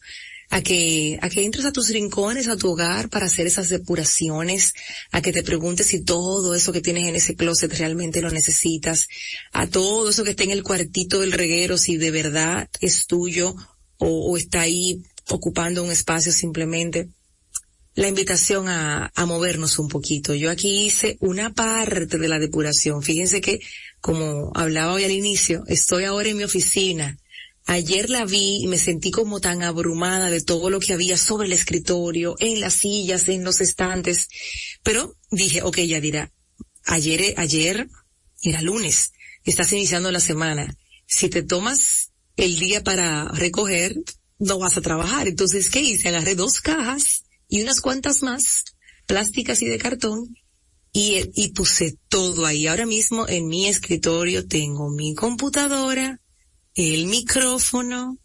[0.49, 4.73] a que, a que entres a tus rincones, a tu hogar para hacer esas depuraciones,
[5.11, 9.07] a que te preguntes si todo eso que tienes en ese closet realmente lo necesitas,
[9.51, 13.55] a todo eso que está en el cuartito del reguero, si de verdad es tuyo
[13.97, 17.09] o, o está ahí ocupando un espacio simplemente
[17.97, 20.35] la invitación a, a movernos un poquito.
[20.35, 23.01] Yo aquí hice una parte de la depuración.
[23.01, 23.59] Fíjense que,
[23.99, 27.17] como hablaba hoy al inicio, estoy ahora en mi oficina.
[27.65, 31.47] Ayer la vi y me sentí como tan abrumada de todo lo que había sobre
[31.47, 34.27] el escritorio, en las sillas, en los estantes.
[34.83, 36.31] Pero dije, ok, ya dirá,
[36.85, 37.87] ayer, ayer
[38.43, 40.77] era lunes, estás iniciando la semana.
[41.07, 43.95] Si te tomas el día para recoger,
[44.37, 45.27] no vas a trabajar.
[45.27, 46.09] Entonces, ¿qué hice?
[46.09, 48.63] Agarré dos cajas y unas cuantas más,
[49.05, 50.35] plásticas y de cartón,
[50.93, 52.67] y, puse todo ahí.
[52.67, 56.19] Ahora mismo en mi escritorio tengo mi computadora,
[56.73, 58.17] el micrófono,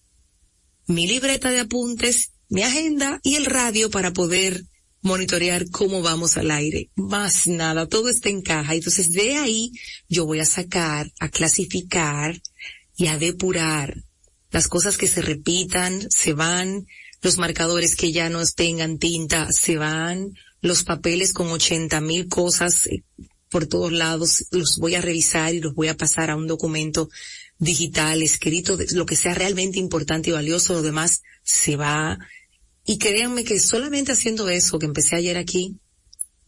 [0.87, 4.65] mi libreta de apuntes, mi agenda y el radio para poder
[5.03, 6.91] monitorear cómo vamos al aire.
[6.95, 8.75] Más nada, todo está en caja.
[8.75, 9.73] Entonces de ahí
[10.09, 12.41] yo voy a sacar, a clasificar
[12.97, 14.03] y a depurar
[14.51, 16.87] las cosas que se repitan, se van,
[17.23, 22.87] los marcadores que ya no tengan tinta se van, los papeles con ochenta mil cosas
[22.87, 23.05] eh,
[23.49, 27.11] por todos lados, los voy a revisar y los voy a pasar a un documento
[27.59, 32.19] digital, escrito, lo que sea realmente importante y valioso, lo demás se va.
[32.85, 35.77] Y créanme que solamente haciendo eso, que empecé ayer aquí,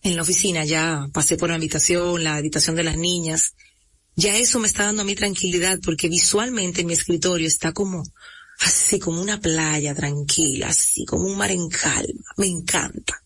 [0.02, 3.54] en la oficina, ya pasé por la habitación, la habitación de las niñas,
[4.16, 8.04] ya eso me está dando a tranquilidad porque visualmente mi escritorio está como
[8.60, 12.24] así como una playa tranquila, así como un mar en calma.
[12.36, 13.22] Me encanta.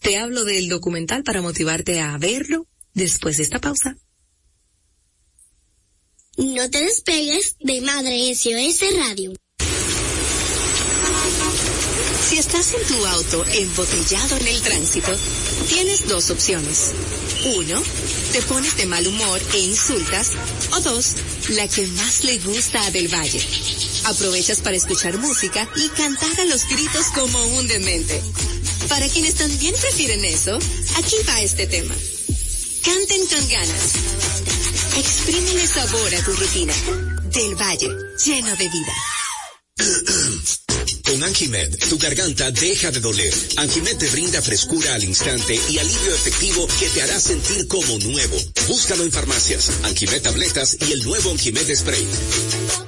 [0.00, 3.96] Te hablo del documental para motivarte a verlo después de esta pausa.
[6.36, 9.32] No te despegues de Madre SOS Radio.
[12.28, 15.10] Si estás en tu auto embotellado en el tránsito,
[15.68, 16.92] tienes dos opciones.
[17.56, 17.82] Uno,
[18.32, 20.32] te pones de mal humor e insultas.
[20.72, 21.16] O dos,
[21.48, 23.40] la que más le gusta a Del Valle
[24.08, 28.22] Aprovechas para escuchar música y cantar a los gritos como un demente.
[28.88, 30.58] Para quienes también prefieren eso,
[30.96, 31.94] aquí va este tema.
[32.82, 33.92] Canten con ganas.
[34.96, 36.72] Exprímele sabor a tu rutina.
[37.34, 37.88] Del Valle,
[38.24, 38.94] lleno de vida.
[41.04, 43.32] Con Anjimed, tu garganta deja de doler.
[43.56, 48.36] Anjimed te brinda frescura al instante y alivio efectivo que te hará sentir como nuevo.
[48.68, 52.06] Búscalo en farmacias, Anjimed tabletas y el nuevo Anjimed spray.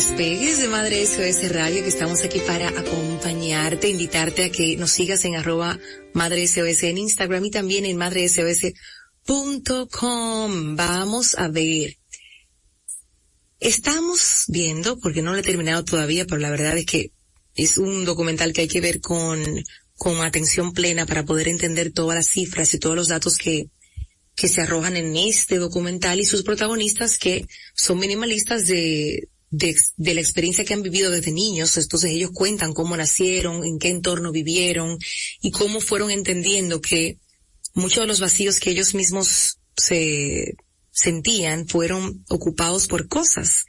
[0.00, 5.26] Despegues de Madre SOS Radio, que estamos aquí para acompañarte, invitarte a que nos sigas
[5.26, 5.78] en arroba
[6.14, 10.74] Madre SOS en Instagram y también en madresos.com.
[10.74, 11.98] Vamos a ver.
[13.58, 17.12] Estamos viendo, porque no lo he terminado todavía, pero la verdad es que
[17.54, 19.44] es un documental que hay que ver con,
[19.96, 23.66] con atención plena para poder entender todas las cifras y todos los datos que,
[24.34, 30.20] que se arrojan en este documental y sus protagonistas que son minimalistas de, de, la
[30.20, 34.98] experiencia que han vivido desde niños, entonces ellos cuentan cómo nacieron, en qué entorno vivieron
[35.40, 37.18] y cómo fueron entendiendo que
[37.74, 40.54] muchos de los vacíos que ellos mismos se
[40.92, 43.64] sentían fueron ocupados por cosas.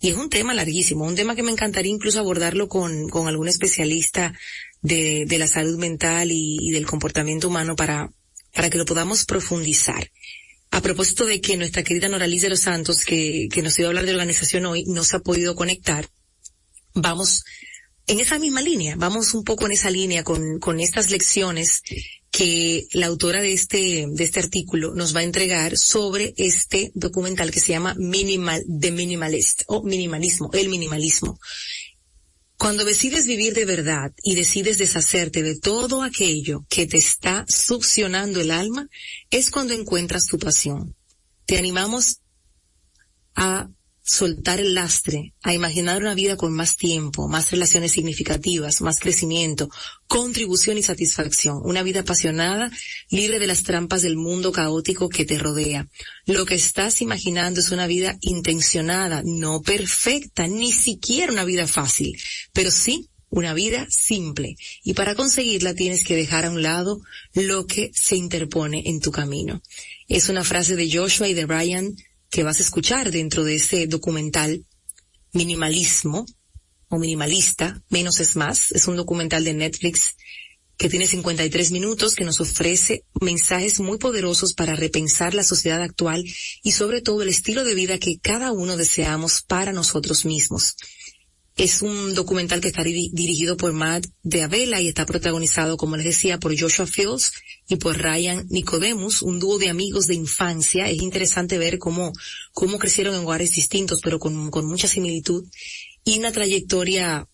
[0.00, 3.46] Y es un tema larguísimo, un tema que me encantaría incluso abordarlo con, con algún
[3.46, 4.34] especialista
[4.80, 8.10] de, de la salud mental y, y, del comportamiento humano para,
[8.52, 10.10] para que lo podamos profundizar.
[10.72, 13.90] A propósito de que nuestra querida Noraliz de los Santos, que, que nos iba a
[13.90, 16.08] hablar de organización hoy, no se ha podido conectar,
[16.94, 17.44] vamos
[18.06, 21.82] en esa misma línea, vamos un poco en esa línea con, con estas lecciones
[22.30, 27.50] que la autora de este, de este artículo nos va a entregar sobre este documental
[27.50, 31.38] que se llama Minimal, The Minimalist, o minimalismo, el minimalismo.
[32.62, 38.40] Cuando decides vivir de verdad y decides deshacerte de todo aquello que te está succionando
[38.40, 38.86] el alma,
[39.30, 40.94] es cuando encuentras tu pasión.
[41.44, 42.20] Te animamos
[43.34, 43.68] a
[44.12, 49.70] soltar el lastre, a imaginar una vida con más tiempo, más relaciones significativas, más crecimiento,
[50.06, 52.70] contribución y satisfacción, una vida apasionada,
[53.08, 55.88] libre de las trampas del mundo caótico que te rodea.
[56.26, 62.14] Lo que estás imaginando es una vida intencionada, no perfecta, ni siquiera una vida fácil,
[62.52, 64.56] pero sí una vida simple.
[64.84, 67.00] Y para conseguirla tienes que dejar a un lado
[67.32, 69.62] lo que se interpone en tu camino.
[70.06, 71.96] Es una frase de Joshua y de Brian
[72.32, 74.64] que vas a escuchar dentro de ese documental,
[75.34, 76.24] Minimalismo
[76.88, 78.72] o Minimalista, Menos es Más.
[78.72, 80.16] Es un documental de Netflix
[80.78, 86.24] que tiene 53 minutos, que nos ofrece mensajes muy poderosos para repensar la sociedad actual
[86.62, 90.76] y sobre todo el estilo de vida que cada uno deseamos para nosotros mismos.
[91.56, 96.06] Es un documental que está dirigido por Matt de Avela y está protagonizado, como les
[96.06, 97.32] decía, por Joshua Fields
[97.68, 100.88] y por Ryan Nicodemus, un dúo de amigos de infancia.
[100.88, 102.12] Es interesante ver cómo,
[102.52, 105.44] cómo crecieron en lugares distintos, pero con, con mucha similitud
[106.04, 107.28] y una trayectoria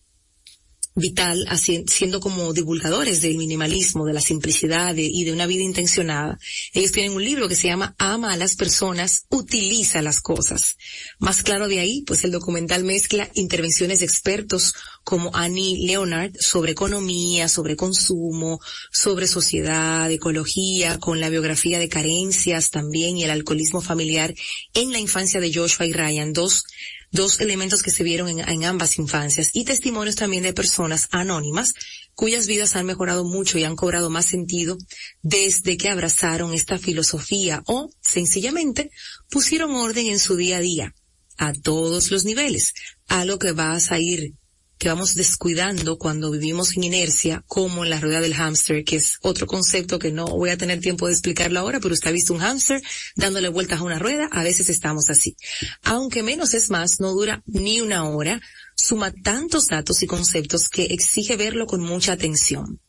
[0.95, 1.47] vital
[1.87, 6.39] siendo como divulgadores del minimalismo, de la simplicidad y de una vida intencionada.
[6.73, 10.77] Ellos tienen un libro que se llama Ama a las personas, utiliza las cosas.
[11.19, 14.73] Más claro de ahí, pues el documental mezcla intervenciones de expertos
[15.03, 18.59] como Annie Leonard sobre economía, sobre consumo,
[18.91, 24.33] sobre sociedad, ecología, con la biografía de carencias también y el alcoholismo familiar
[24.73, 26.65] en la infancia de Joshua y Ryan, dos
[27.11, 31.73] dos elementos que se vieron en, ambas infancias y testimonios también de personas anónimas
[32.13, 34.77] cuyas vidas han mejorado mucho y han cobrado más sentido
[35.21, 38.91] desde que abrazaron esta filosofía o sencillamente
[39.29, 40.95] pusieron orden en su día a día
[41.37, 42.73] a todos los niveles,
[43.07, 44.33] algo que vas a ir
[44.79, 49.17] que vamos descuidando cuando vivimos en inercia, como en la rueda del hámster, que es
[49.21, 52.33] otro concepto que no voy a tener tiempo de explicarlo ahora, pero usted ha visto
[52.33, 52.81] un hámster
[53.17, 55.35] dándole vueltas a una rueda, a veces estamos así.
[55.83, 58.41] Aunque menos es más, no dura ni una hora,
[58.73, 62.79] suma tantos datos y conceptos que exige verlo con mucha atención.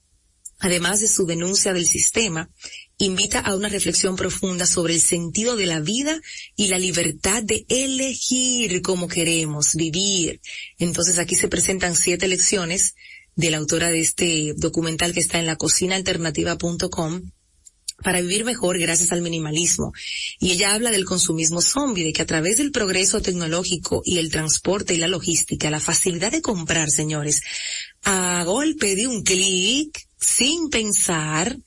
[0.61, 2.51] Además de su denuncia del sistema,
[3.05, 6.21] invita a una reflexión profunda sobre el sentido de la vida
[6.55, 10.41] y la libertad de elegir cómo queremos vivir.
[10.79, 12.95] Entonces aquí se presentan siete lecciones
[13.37, 17.31] de la autora de este documental que está en la cocinaalternativa.com
[18.03, 19.93] para vivir mejor gracias al minimalismo.
[20.39, 24.31] Y ella habla del consumismo zombie, de que a través del progreso tecnológico y el
[24.31, 27.43] transporte y la logística, la facilidad de comprar, señores,
[28.05, 31.59] a golpe de un clic, sin pensar,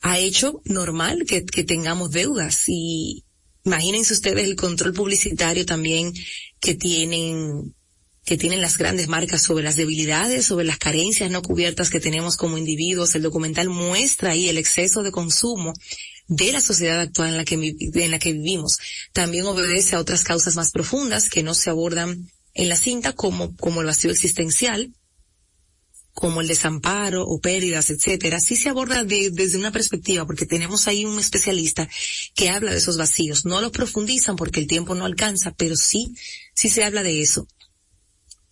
[0.00, 3.24] ha hecho normal que, tengamos deudas y
[3.64, 6.12] imagínense ustedes el control publicitario también
[6.60, 7.74] que tienen
[8.24, 12.36] que tienen las grandes marcas sobre las debilidades, sobre las carencias no cubiertas que tenemos
[12.36, 13.14] como individuos.
[13.14, 15.72] El documental muestra ahí el exceso de consumo
[16.28, 18.78] de la sociedad actual en la que, en la que vivimos.
[19.12, 23.56] También obedece a otras causas más profundas que no se abordan en la cinta como,
[23.56, 24.92] como el vacío existencial,
[26.20, 31.06] como el desamparo o pérdidas, etcétera, sí se aborda desde una perspectiva, porque tenemos ahí
[31.06, 31.88] un especialista
[32.34, 33.46] que habla de esos vacíos.
[33.46, 36.14] No lo profundizan porque el tiempo no alcanza, pero sí,
[36.54, 37.48] sí se habla de eso.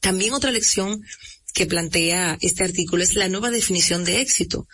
[0.01, 1.03] También otra lección
[1.53, 4.66] que plantea este artículo es la nueva definición de éxito,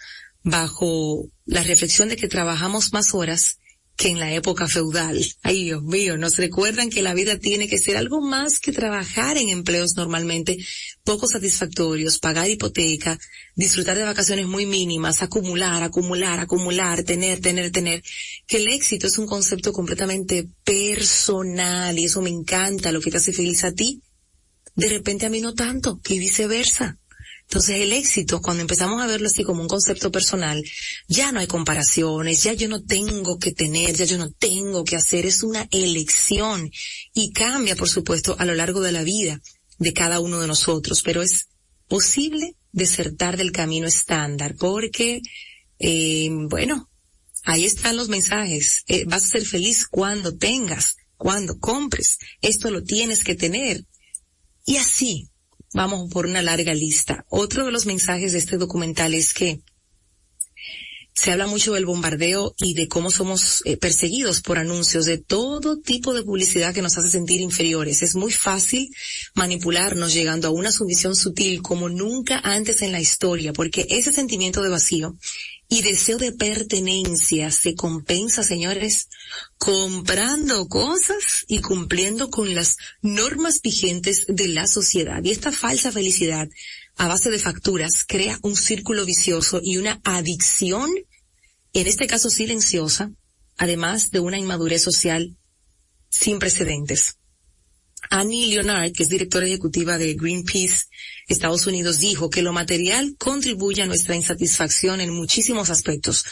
[0.44, 3.58] bajo la reflexión de que trabajamos más horas
[3.96, 5.24] que en la época feudal.
[5.42, 9.36] Ay, Dios mío, nos recuerdan que la vida tiene que ser algo más que trabajar
[9.36, 10.58] en empleos normalmente
[11.04, 13.18] poco satisfactorios, pagar hipoteca,
[13.54, 18.02] disfrutar de vacaciones muy mínimas, acumular, acumular, acumular, tener, tener, tener,
[18.46, 23.18] que el éxito es un concepto completamente personal y eso me encanta, lo que te
[23.18, 24.02] hace feliz a ti,
[24.74, 26.98] de repente a mí no tanto, y viceversa.
[27.48, 30.62] Entonces el éxito, cuando empezamos a verlo así como un concepto personal,
[31.08, 34.96] ya no hay comparaciones, ya yo no tengo que tener, ya yo no tengo que
[34.96, 36.70] hacer, es una elección.
[37.12, 39.40] Y cambia, por supuesto, a lo largo de la vida
[39.78, 41.48] de cada uno de nosotros, pero es
[41.86, 45.20] posible desertar del camino estándar porque,
[45.78, 46.90] eh, bueno,
[47.44, 52.82] ahí están los mensajes, eh, vas a ser feliz cuando tengas, cuando compres, esto lo
[52.82, 53.84] tienes que tener.
[54.66, 55.28] Y así,
[55.74, 57.26] vamos por una larga lista.
[57.28, 59.60] Otro de los mensajes de este documental es que
[61.14, 65.78] se habla mucho del bombardeo y de cómo somos eh, perseguidos por anuncios de todo
[65.78, 68.02] tipo de publicidad que nos hace sentir inferiores.
[68.02, 68.88] Es muy fácil
[69.34, 74.62] manipularnos llegando a una sumisión sutil como nunca antes en la historia, porque ese sentimiento
[74.62, 75.16] de vacío
[75.74, 79.08] y deseo de pertenencia se compensa, señores,
[79.58, 85.20] comprando cosas y cumpliendo con las normas vigentes de la sociedad.
[85.24, 86.48] Y esta falsa felicidad
[86.96, 90.88] a base de facturas crea un círculo vicioso y una adicción,
[91.72, 93.10] en este caso silenciosa,
[93.56, 95.36] además de una inmadurez social
[96.08, 97.16] sin precedentes.
[98.10, 100.86] Annie Leonard, que es directora ejecutiva de Greenpeace
[101.26, 106.24] Estados Unidos, dijo que lo material contribuye a nuestra insatisfacción en muchísimos aspectos,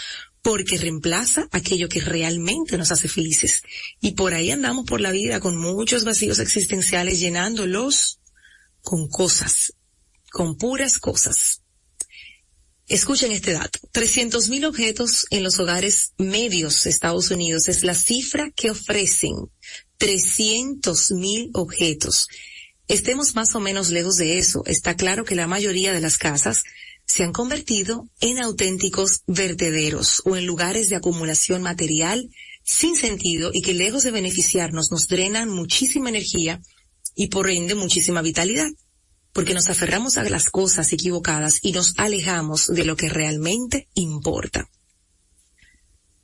[0.42, 3.62] porque reemplaza aquello que realmente nos hace felices.
[4.00, 8.18] Y por ahí andamos por la vida con muchos vacíos existenciales llenándolos
[8.82, 9.74] con cosas,
[10.30, 11.62] con puras cosas.
[12.88, 13.78] Escuchen este dato.
[13.92, 19.34] 300.000 objetos en los hogares medios de Estados Unidos es la cifra que ofrecen
[19.98, 22.28] 300.000 objetos.
[22.88, 24.62] Estemos más o menos lejos de eso.
[24.66, 26.62] Está claro que la mayoría de las casas
[27.06, 32.30] se han convertido en auténticos vertederos o en lugares de acumulación material
[32.64, 36.60] sin sentido y que lejos de beneficiarnos nos drenan muchísima energía
[37.14, 38.70] y por ende muchísima vitalidad
[39.32, 44.68] porque nos aferramos a las cosas equivocadas y nos alejamos de lo que realmente importa.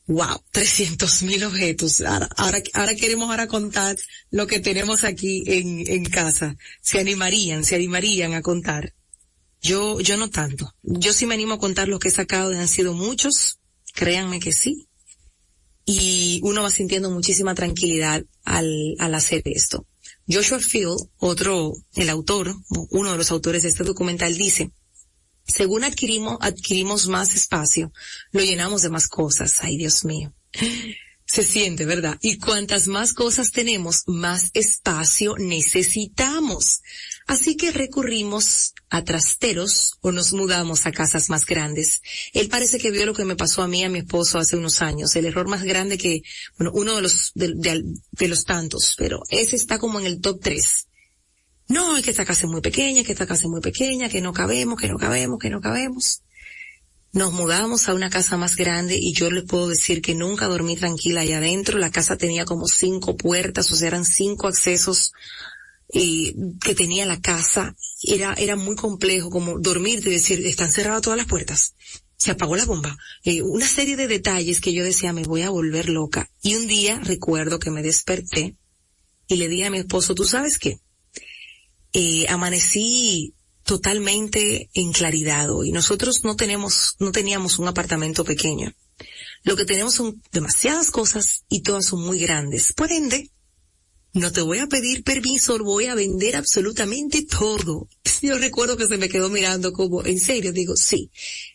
[0.09, 2.01] Wow, 300 mil objetos.
[2.01, 3.95] Ahora, ahora, queremos ahora contar
[4.31, 6.57] lo que tenemos aquí en, en casa.
[6.81, 8.95] Se animarían, se animarían a contar.
[9.61, 10.75] Yo, yo no tanto.
[10.83, 13.59] Yo sí me animo a contar lo que he sacado, han sido muchos.
[13.95, 14.89] Créanme que sí.
[15.85, 19.87] Y uno va sintiendo muchísima tranquilidad al, al hacer esto.
[20.27, 22.55] Joshua Field, otro, el autor,
[22.91, 24.71] uno de los autores de este documental dice,
[25.49, 27.93] según adquirimos, adquirimos más espacio,
[28.33, 29.57] lo llenamos de más cosas.
[29.61, 30.33] Ay, Dios mío.
[31.27, 32.17] Se siente, ¿verdad?
[32.23, 36.81] Y cuantas más cosas tenemos, más espacio necesitamos.
[37.27, 42.01] Así que recurrimos a trasteros o nos mudamos a casas más grandes.
[42.33, 44.81] Él parece que vio lo que me pasó a mí a mi esposo hace unos
[44.81, 45.15] años.
[45.17, 46.23] El error más grande que,
[46.57, 50.89] bueno, uno de los, de, los tantos, pero ese está como en el top tres.
[51.69, 54.23] No, es que esta casa es muy pequeña, que esta casa es muy pequeña, que
[54.23, 56.23] no cabemos, que no cabemos, que no cabemos.
[57.13, 60.77] Nos mudamos a una casa más grande y yo les puedo decir que nunca dormí
[60.77, 61.79] tranquila ahí adentro.
[61.79, 65.13] La casa tenía como cinco puertas, o sea, eran cinco accesos
[65.91, 67.75] que tenía la casa.
[68.03, 71.75] Era, era muy complejo como dormir y decir, están cerradas todas las puertas.
[72.17, 72.97] Se apagó la bomba.
[73.25, 76.31] Eh, una serie de detalles que yo decía, me voy a volver loca.
[76.43, 78.57] Y un día recuerdo que me desperté
[79.29, 80.81] y le dije a mi esposo, ¿tú sabes qué?
[81.93, 85.73] Eh, amanecí totalmente en claridad hoy.
[85.73, 88.73] Nosotros no tenemos, no teníamos un apartamento pequeño.
[89.43, 92.73] Lo que tenemos son demasiadas cosas y todas son muy grandes.
[92.73, 93.31] Por ende,
[94.19, 97.89] no te voy a pedir permiso, voy a vender absolutamente todo.
[98.23, 101.11] Yo recuerdo que se me quedó mirando como, en serio, digo, sí.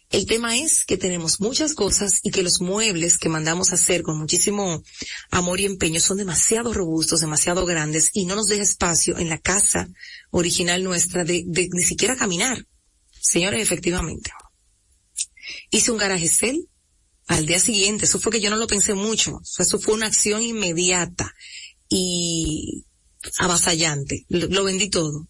[0.10, 4.04] El tema es que tenemos muchas cosas y que los muebles que mandamos a hacer
[4.04, 4.84] con muchísimo
[5.32, 9.40] amor y empeño son demasiado robustos, demasiado grandes y no nos deja espacio en la
[9.40, 9.90] casa
[10.30, 12.68] original nuestra de, de ni siquiera caminar.
[13.20, 14.32] Señores, efectivamente.
[15.72, 16.70] Hice un garaje cel
[17.28, 18.06] al día siguiente.
[18.06, 19.42] Eso fue que yo no lo pensé mucho.
[19.58, 21.34] Eso fue una acción inmediata
[21.94, 22.86] y
[23.38, 24.26] avasallante.
[24.30, 25.28] Lo, vendí todo.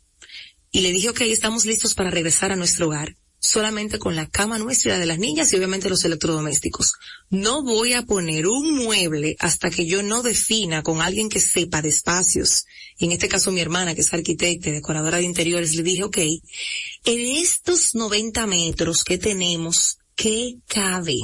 [0.71, 4.57] Y le dije, ok, estamos listos para regresar a nuestro hogar solamente con la cama
[4.57, 6.93] nuestra de las niñas y obviamente los electrodomésticos.
[7.29, 11.81] No voy a poner un mueble hasta que yo no defina con alguien que sepa
[11.81, 12.63] de espacios.
[12.99, 16.17] en este caso mi hermana, que es arquitecta y decoradora de interiores, le dije, ok,
[16.19, 21.17] en estos 90 metros que tenemos, ¿qué cabe?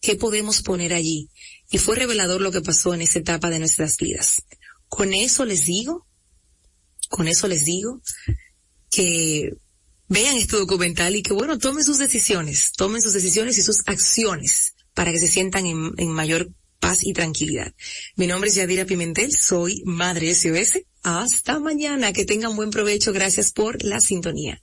[0.00, 1.28] ¿Qué podemos poner allí?
[1.72, 4.44] Y fue revelador lo que pasó en esa etapa de nuestras vidas.
[4.88, 6.06] Con eso les digo,
[7.08, 8.00] con eso les digo
[8.90, 9.50] que
[10.08, 14.74] vean este documental y que bueno, tomen sus decisiones, tomen sus decisiones y sus acciones
[14.94, 17.74] para que se sientan en, en mayor paz y tranquilidad.
[18.16, 20.80] Mi nombre es Yadira Pimentel, soy Madre SOS.
[21.02, 24.62] Hasta mañana, que tengan buen provecho, gracias por la sintonía.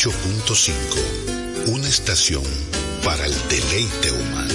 [0.00, 1.72] 98.5.
[1.74, 2.42] Una estación
[3.04, 4.54] para el deleite humano.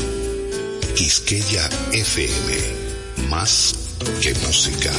[0.95, 3.29] Quisqueya FM.
[3.29, 3.75] Más
[4.23, 4.91] que música.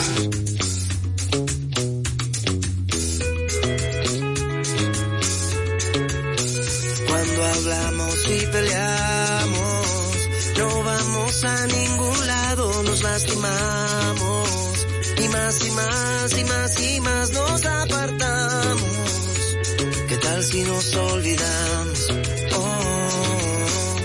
[7.09, 9.87] Cuando hablamos y peleamos,
[10.59, 14.49] no vamos a ningún lado, nos lastimamos.
[15.25, 17.67] Y más y más y más y más nos apartamos.
[17.67, 17.76] ¿Qué tal
[20.47, 22.09] si nos olvidamos?
[22.55, 23.97] Oh,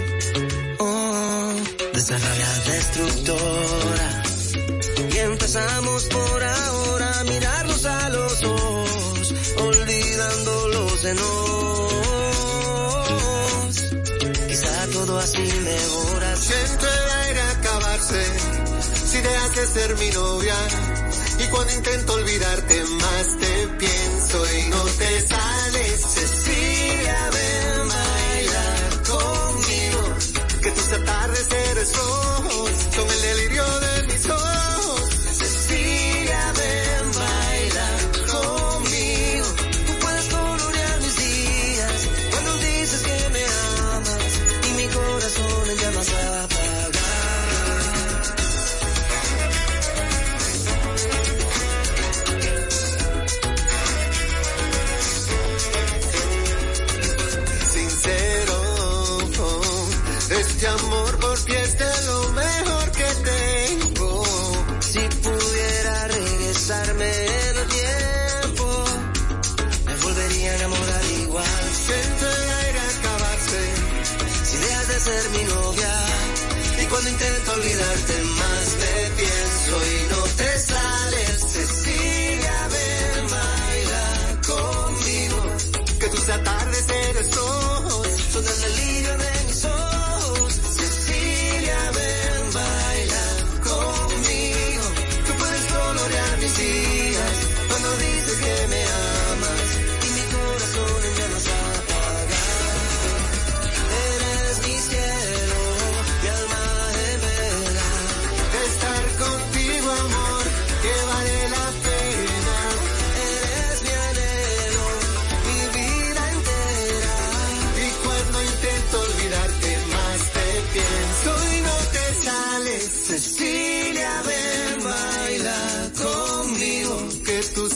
[0.79, 1.53] oh,
[1.93, 4.23] rabia destructora.
[5.13, 11.31] Y empezamos por ahora a mirarnos a los ojos, olvidando los enojos.
[14.47, 16.35] Quizá todo así mejora.
[16.37, 18.25] Siento el aire acabarse
[19.11, 20.55] si dejas de ser mi novia.
[21.51, 26.01] Cuando intento olvidarte más te pienso y no te sales.
[26.01, 30.15] Cecilia, ven bailar conmigo.
[30.61, 34.60] Que tus atardeceres rojos son el delirio de mis ojos.
[75.33, 81.45] Y cuando intento olvidarte más te pienso y no te sales.
[81.53, 85.39] Cecilia, ven baila conmigo.
[85.99, 89.40] Que tus atardeceres rojos son el delirio de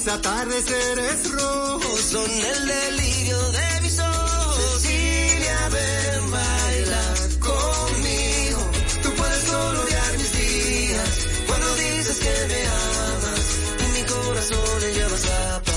[0.05, 4.81] Tus atardeceres rojos Son el delirio de mis ojos.
[4.83, 8.71] Cecilia, ven, baila conmigo.
[9.01, 15.25] Tú puedes colorear mis días Cuando dices que me amas y mi corazón en llamas
[15.25, 15.65] apagar.
[15.65, 15.74] Cecilia.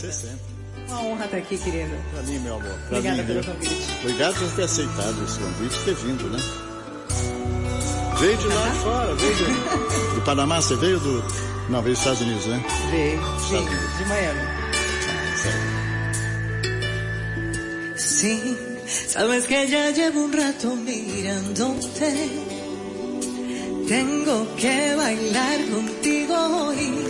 [0.00, 0.38] Você sempre.
[0.88, 1.94] Uma honra estar aqui, querido.
[2.12, 2.72] Pra mim, meu amor.
[2.88, 3.52] Pra Obrigada mim, pelo viu?
[3.54, 3.86] convite.
[4.02, 6.38] Obrigado por ter aceitado esse convite e ter vindo, né?
[8.18, 11.22] Veio de lá de fora, veio do, do Panamá, você veio do.
[11.68, 12.64] Não, veio dos Estados Unidos, né?
[12.90, 13.98] Veio, Unidos.
[13.98, 14.40] de Miami.
[17.96, 22.50] Sí, sabes que ya llevo un rato mirándote
[23.88, 27.09] tengo que bailar contigo hoy.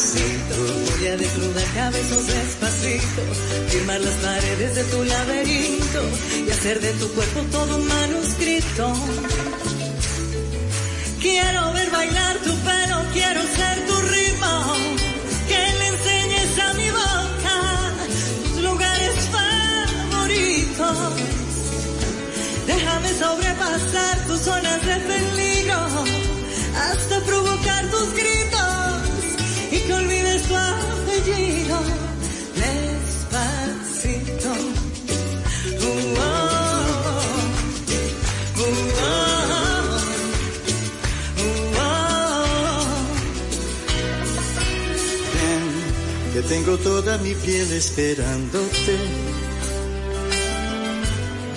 [0.00, 3.22] voy a desnudar cabezos despacito,
[3.68, 6.02] firmar las paredes de tu laberinto
[6.46, 8.92] y hacer de tu cuerpo todo un manuscrito.
[11.20, 14.74] Quiero ver bailar tu pelo, quiero ser tu ritmo,
[15.48, 17.56] que le enseñes a mi boca
[18.44, 20.98] tus lugares favoritos.
[22.68, 26.04] Déjame sobrepasar tus zonas de peligro
[26.88, 28.67] hasta provocar tus gritos
[30.46, 31.78] tu apellido
[32.62, 34.52] despacito.
[35.80, 36.58] Oh, oh,
[46.32, 48.96] que tengo toda mi piel esperándote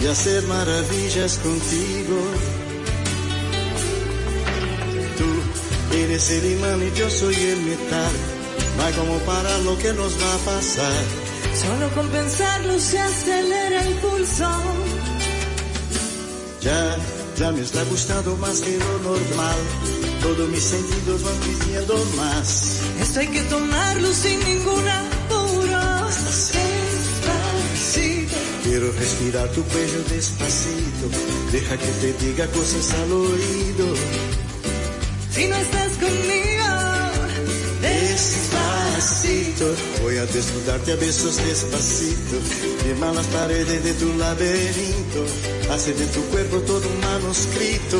[0.01, 2.17] y hacer maravillas contigo.
[5.17, 8.40] Tú eres el imán y yo soy el metal.
[8.81, 11.03] No hay como parar lo que nos va a pasar.
[11.53, 14.49] Solo con pensarlo se acelera el pulso.
[16.61, 16.97] Ya,
[17.37, 19.57] ya me está gustando más que lo normal.
[20.23, 22.79] Todos mis sentidos van pidiendo más.
[22.99, 26.07] Esto hay que tomarlo sin ningún apuro.
[27.21, 28.35] Despacito.
[28.63, 31.07] Quiero respirar tu cuello despacito.
[31.51, 33.93] Deja que te diga cosas al oído.
[35.29, 36.60] Si no estás conmigo,
[40.03, 42.37] Voy a desnudarte a besos despacito.
[42.83, 45.25] Firma las paredes de tu laberinto.
[45.71, 47.97] Hace de tu cuerpo todo un manuscrito.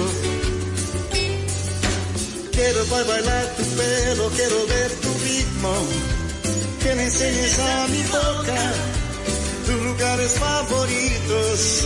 [2.52, 5.74] Quiero ba- bailar tu pelo, quiero ver tu ritmo.
[6.84, 8.74] Que me enseñes a mi boca
[9.66, 11.86] tus lugares favoritos.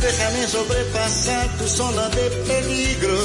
[0.00, 3.18] Déjame sobrepasar tu zona de peligro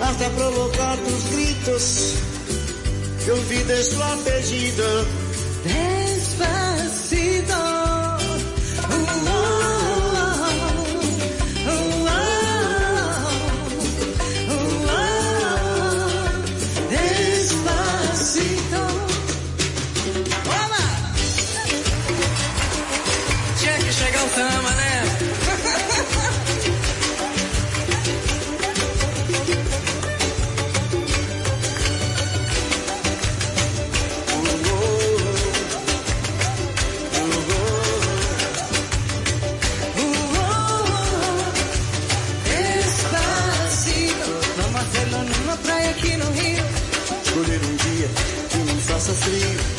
[0.00, 2.14] hasta provocar tus gritos.
[3.28, 5.04] Que olvides tu apellido.
[5.64, 5.97] despacito.
[45.18, 46.64] Vamos a hacerlo en una playa aquí en Rio.
[47.24, 48.08] Escolher um dia
[48.50, 49.77] que não faça frio.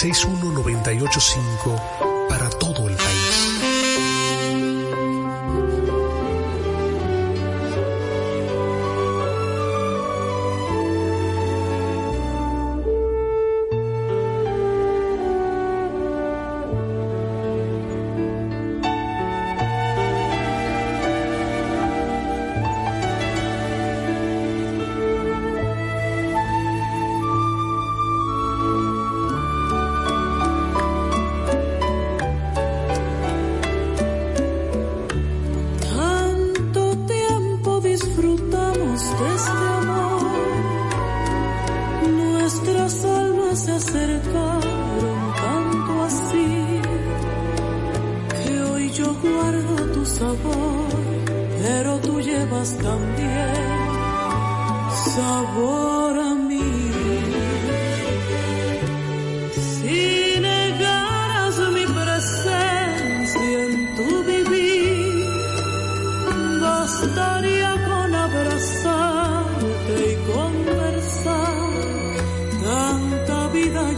[0.00, 2.09] 961-985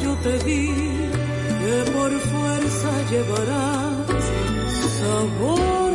[0.02, 0.66] yo te di
[1.60, 4.06] que por fuerza llevarás
[4.98, 5.91] sabor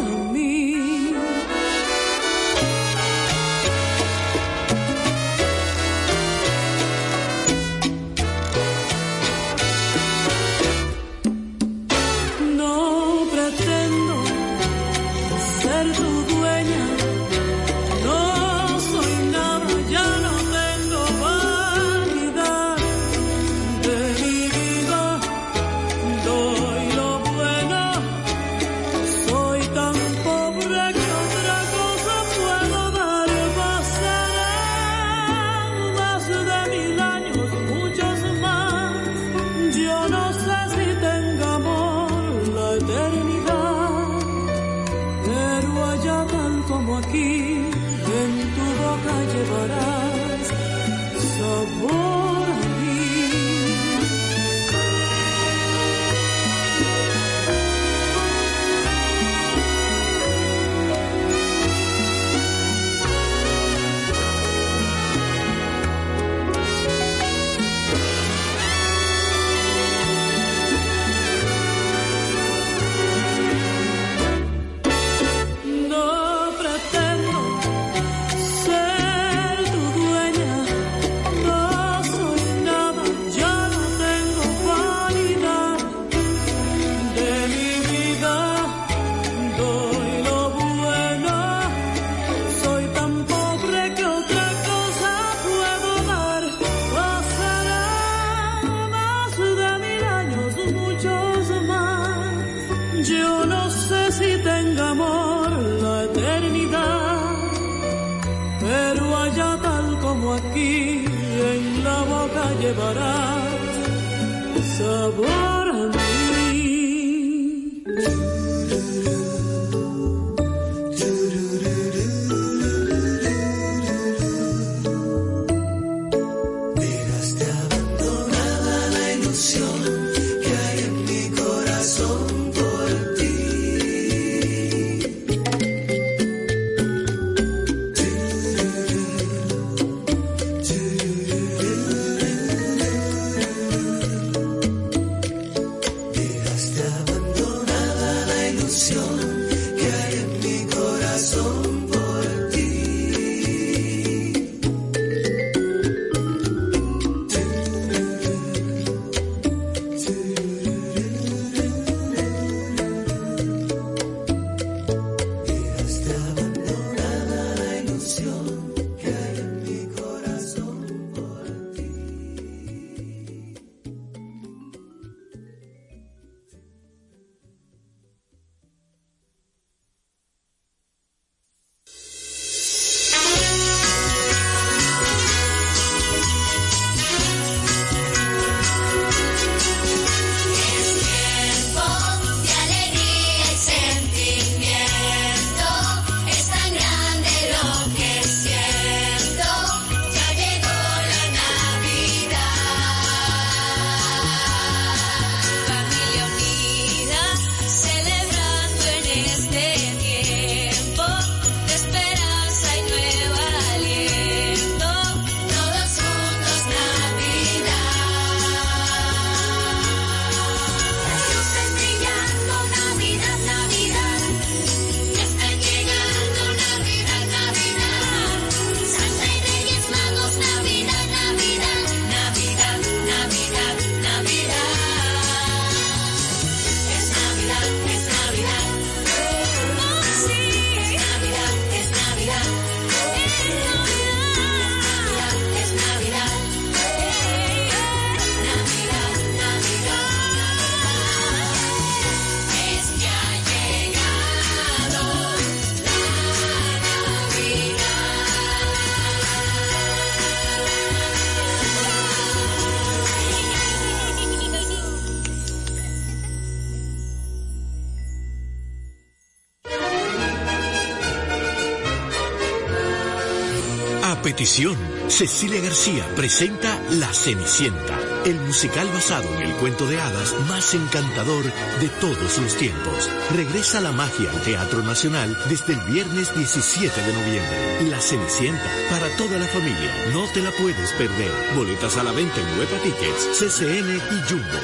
[275.08, 277.96] Cecilia García presenta La Cenicienta,
[278.26, 281.44] el musical basado en el cuento de hadas más encantador
[281.80, 283.08] de todos los tiempos.
[283.36, 287.88] Regresa la magia al Teatro Nacional desde el viernes 17 de noviembre.
[287.88, 291.32] La Cenicienta, para toda la familia, no te la puedes perder.
[291.56, 294.60] Boletas a la venta en Huepa Tickets, CCN y Jumbo.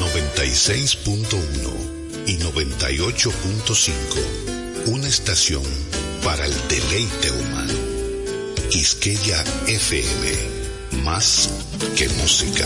[0.00, 3.94] 96.1 y 98.5.
[4.86, 5.62] Una estación
[6.24, 7.79] para el deleite humano.
[8.70, 11.02] Quisqueya FM.
[11.02, 11.50] Más
[11.96, 12.64] que música.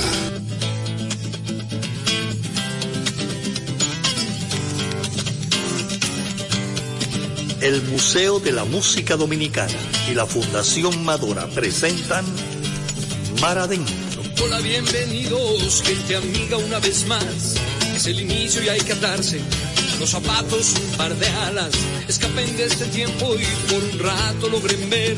[7.62, 9.72] El Museo de la Música Dominicana
[10.10, 12.26] y la Fundación Madora presentan
[13.40, 14.22] Mar Adentro.
[14.42, 17.54] Hola, bienvenidos, gente amiga, una vez más.
[17.96, 19.40] Es el inicio y hay que atarse
[19.98, 21.72] los zapatos, un par de alas.
[22.08, 25.16] Escapen de este tiempo y por un rato logren ver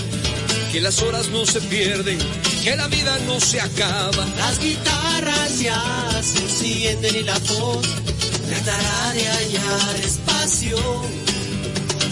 [0.77, 2.19] que las horas no se pierden,
[2.63, 4.27] que la vida no se acaba.
[4.37, 7.87] Las guitarras ya se encienden y la voz
[8.47, 10.77] tratará de hallar espacio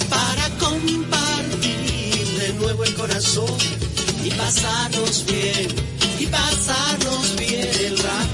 [0.08, 3.54] para compartir de nuevo el corazón
[4.24, 5.68] y pasarnos bien,
[6.18, 8.33] y pasarnos bien el rato.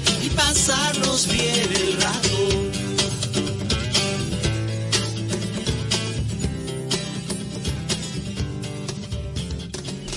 [0.35, 2.71] pasarnos bien el rato.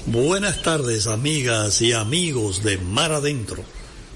[0.07, 3.65] Buenas tardes, amigas y amigos de Mar Adentro.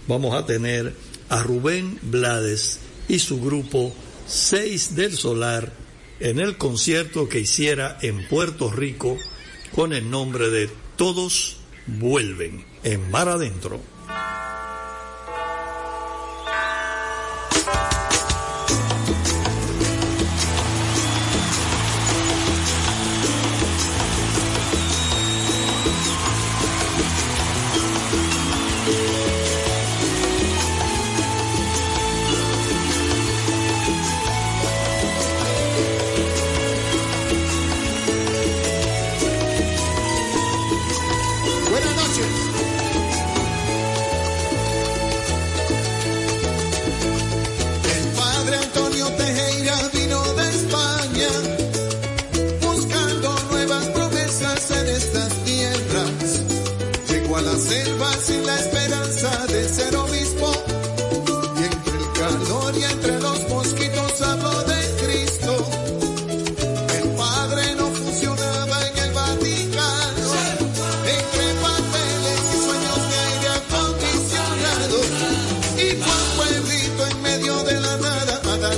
[0.07, 0.94] Vamos a tener
[1.28, 2.78] a Rubén Blades
[3.09, 3.92] y su grupo
[4.26, 5.72] 6 del Solar
[6.20, 9.16] en el concierto que hiciera en Puerto Rico
[9.74, 13.80] con el nombre de Todos Vuelven en Mar Adentro.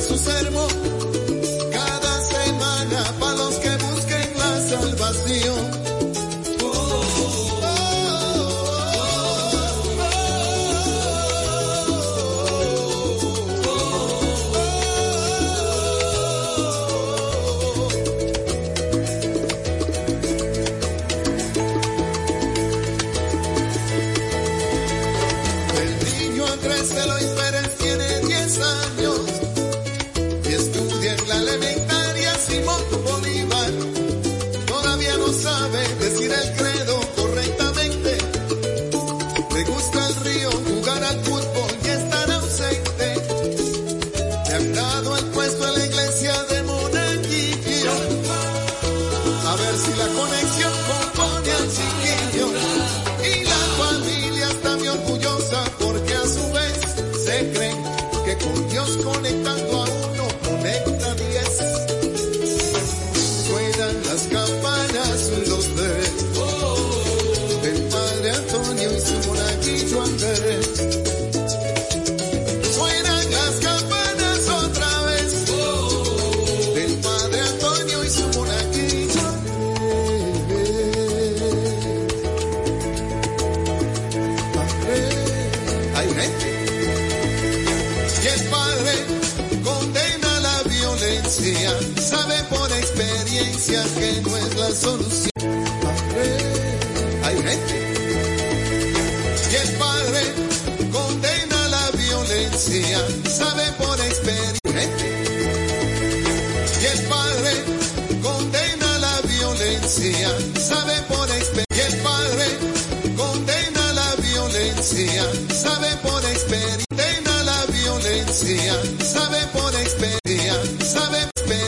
[0.09, 0.80] Nada a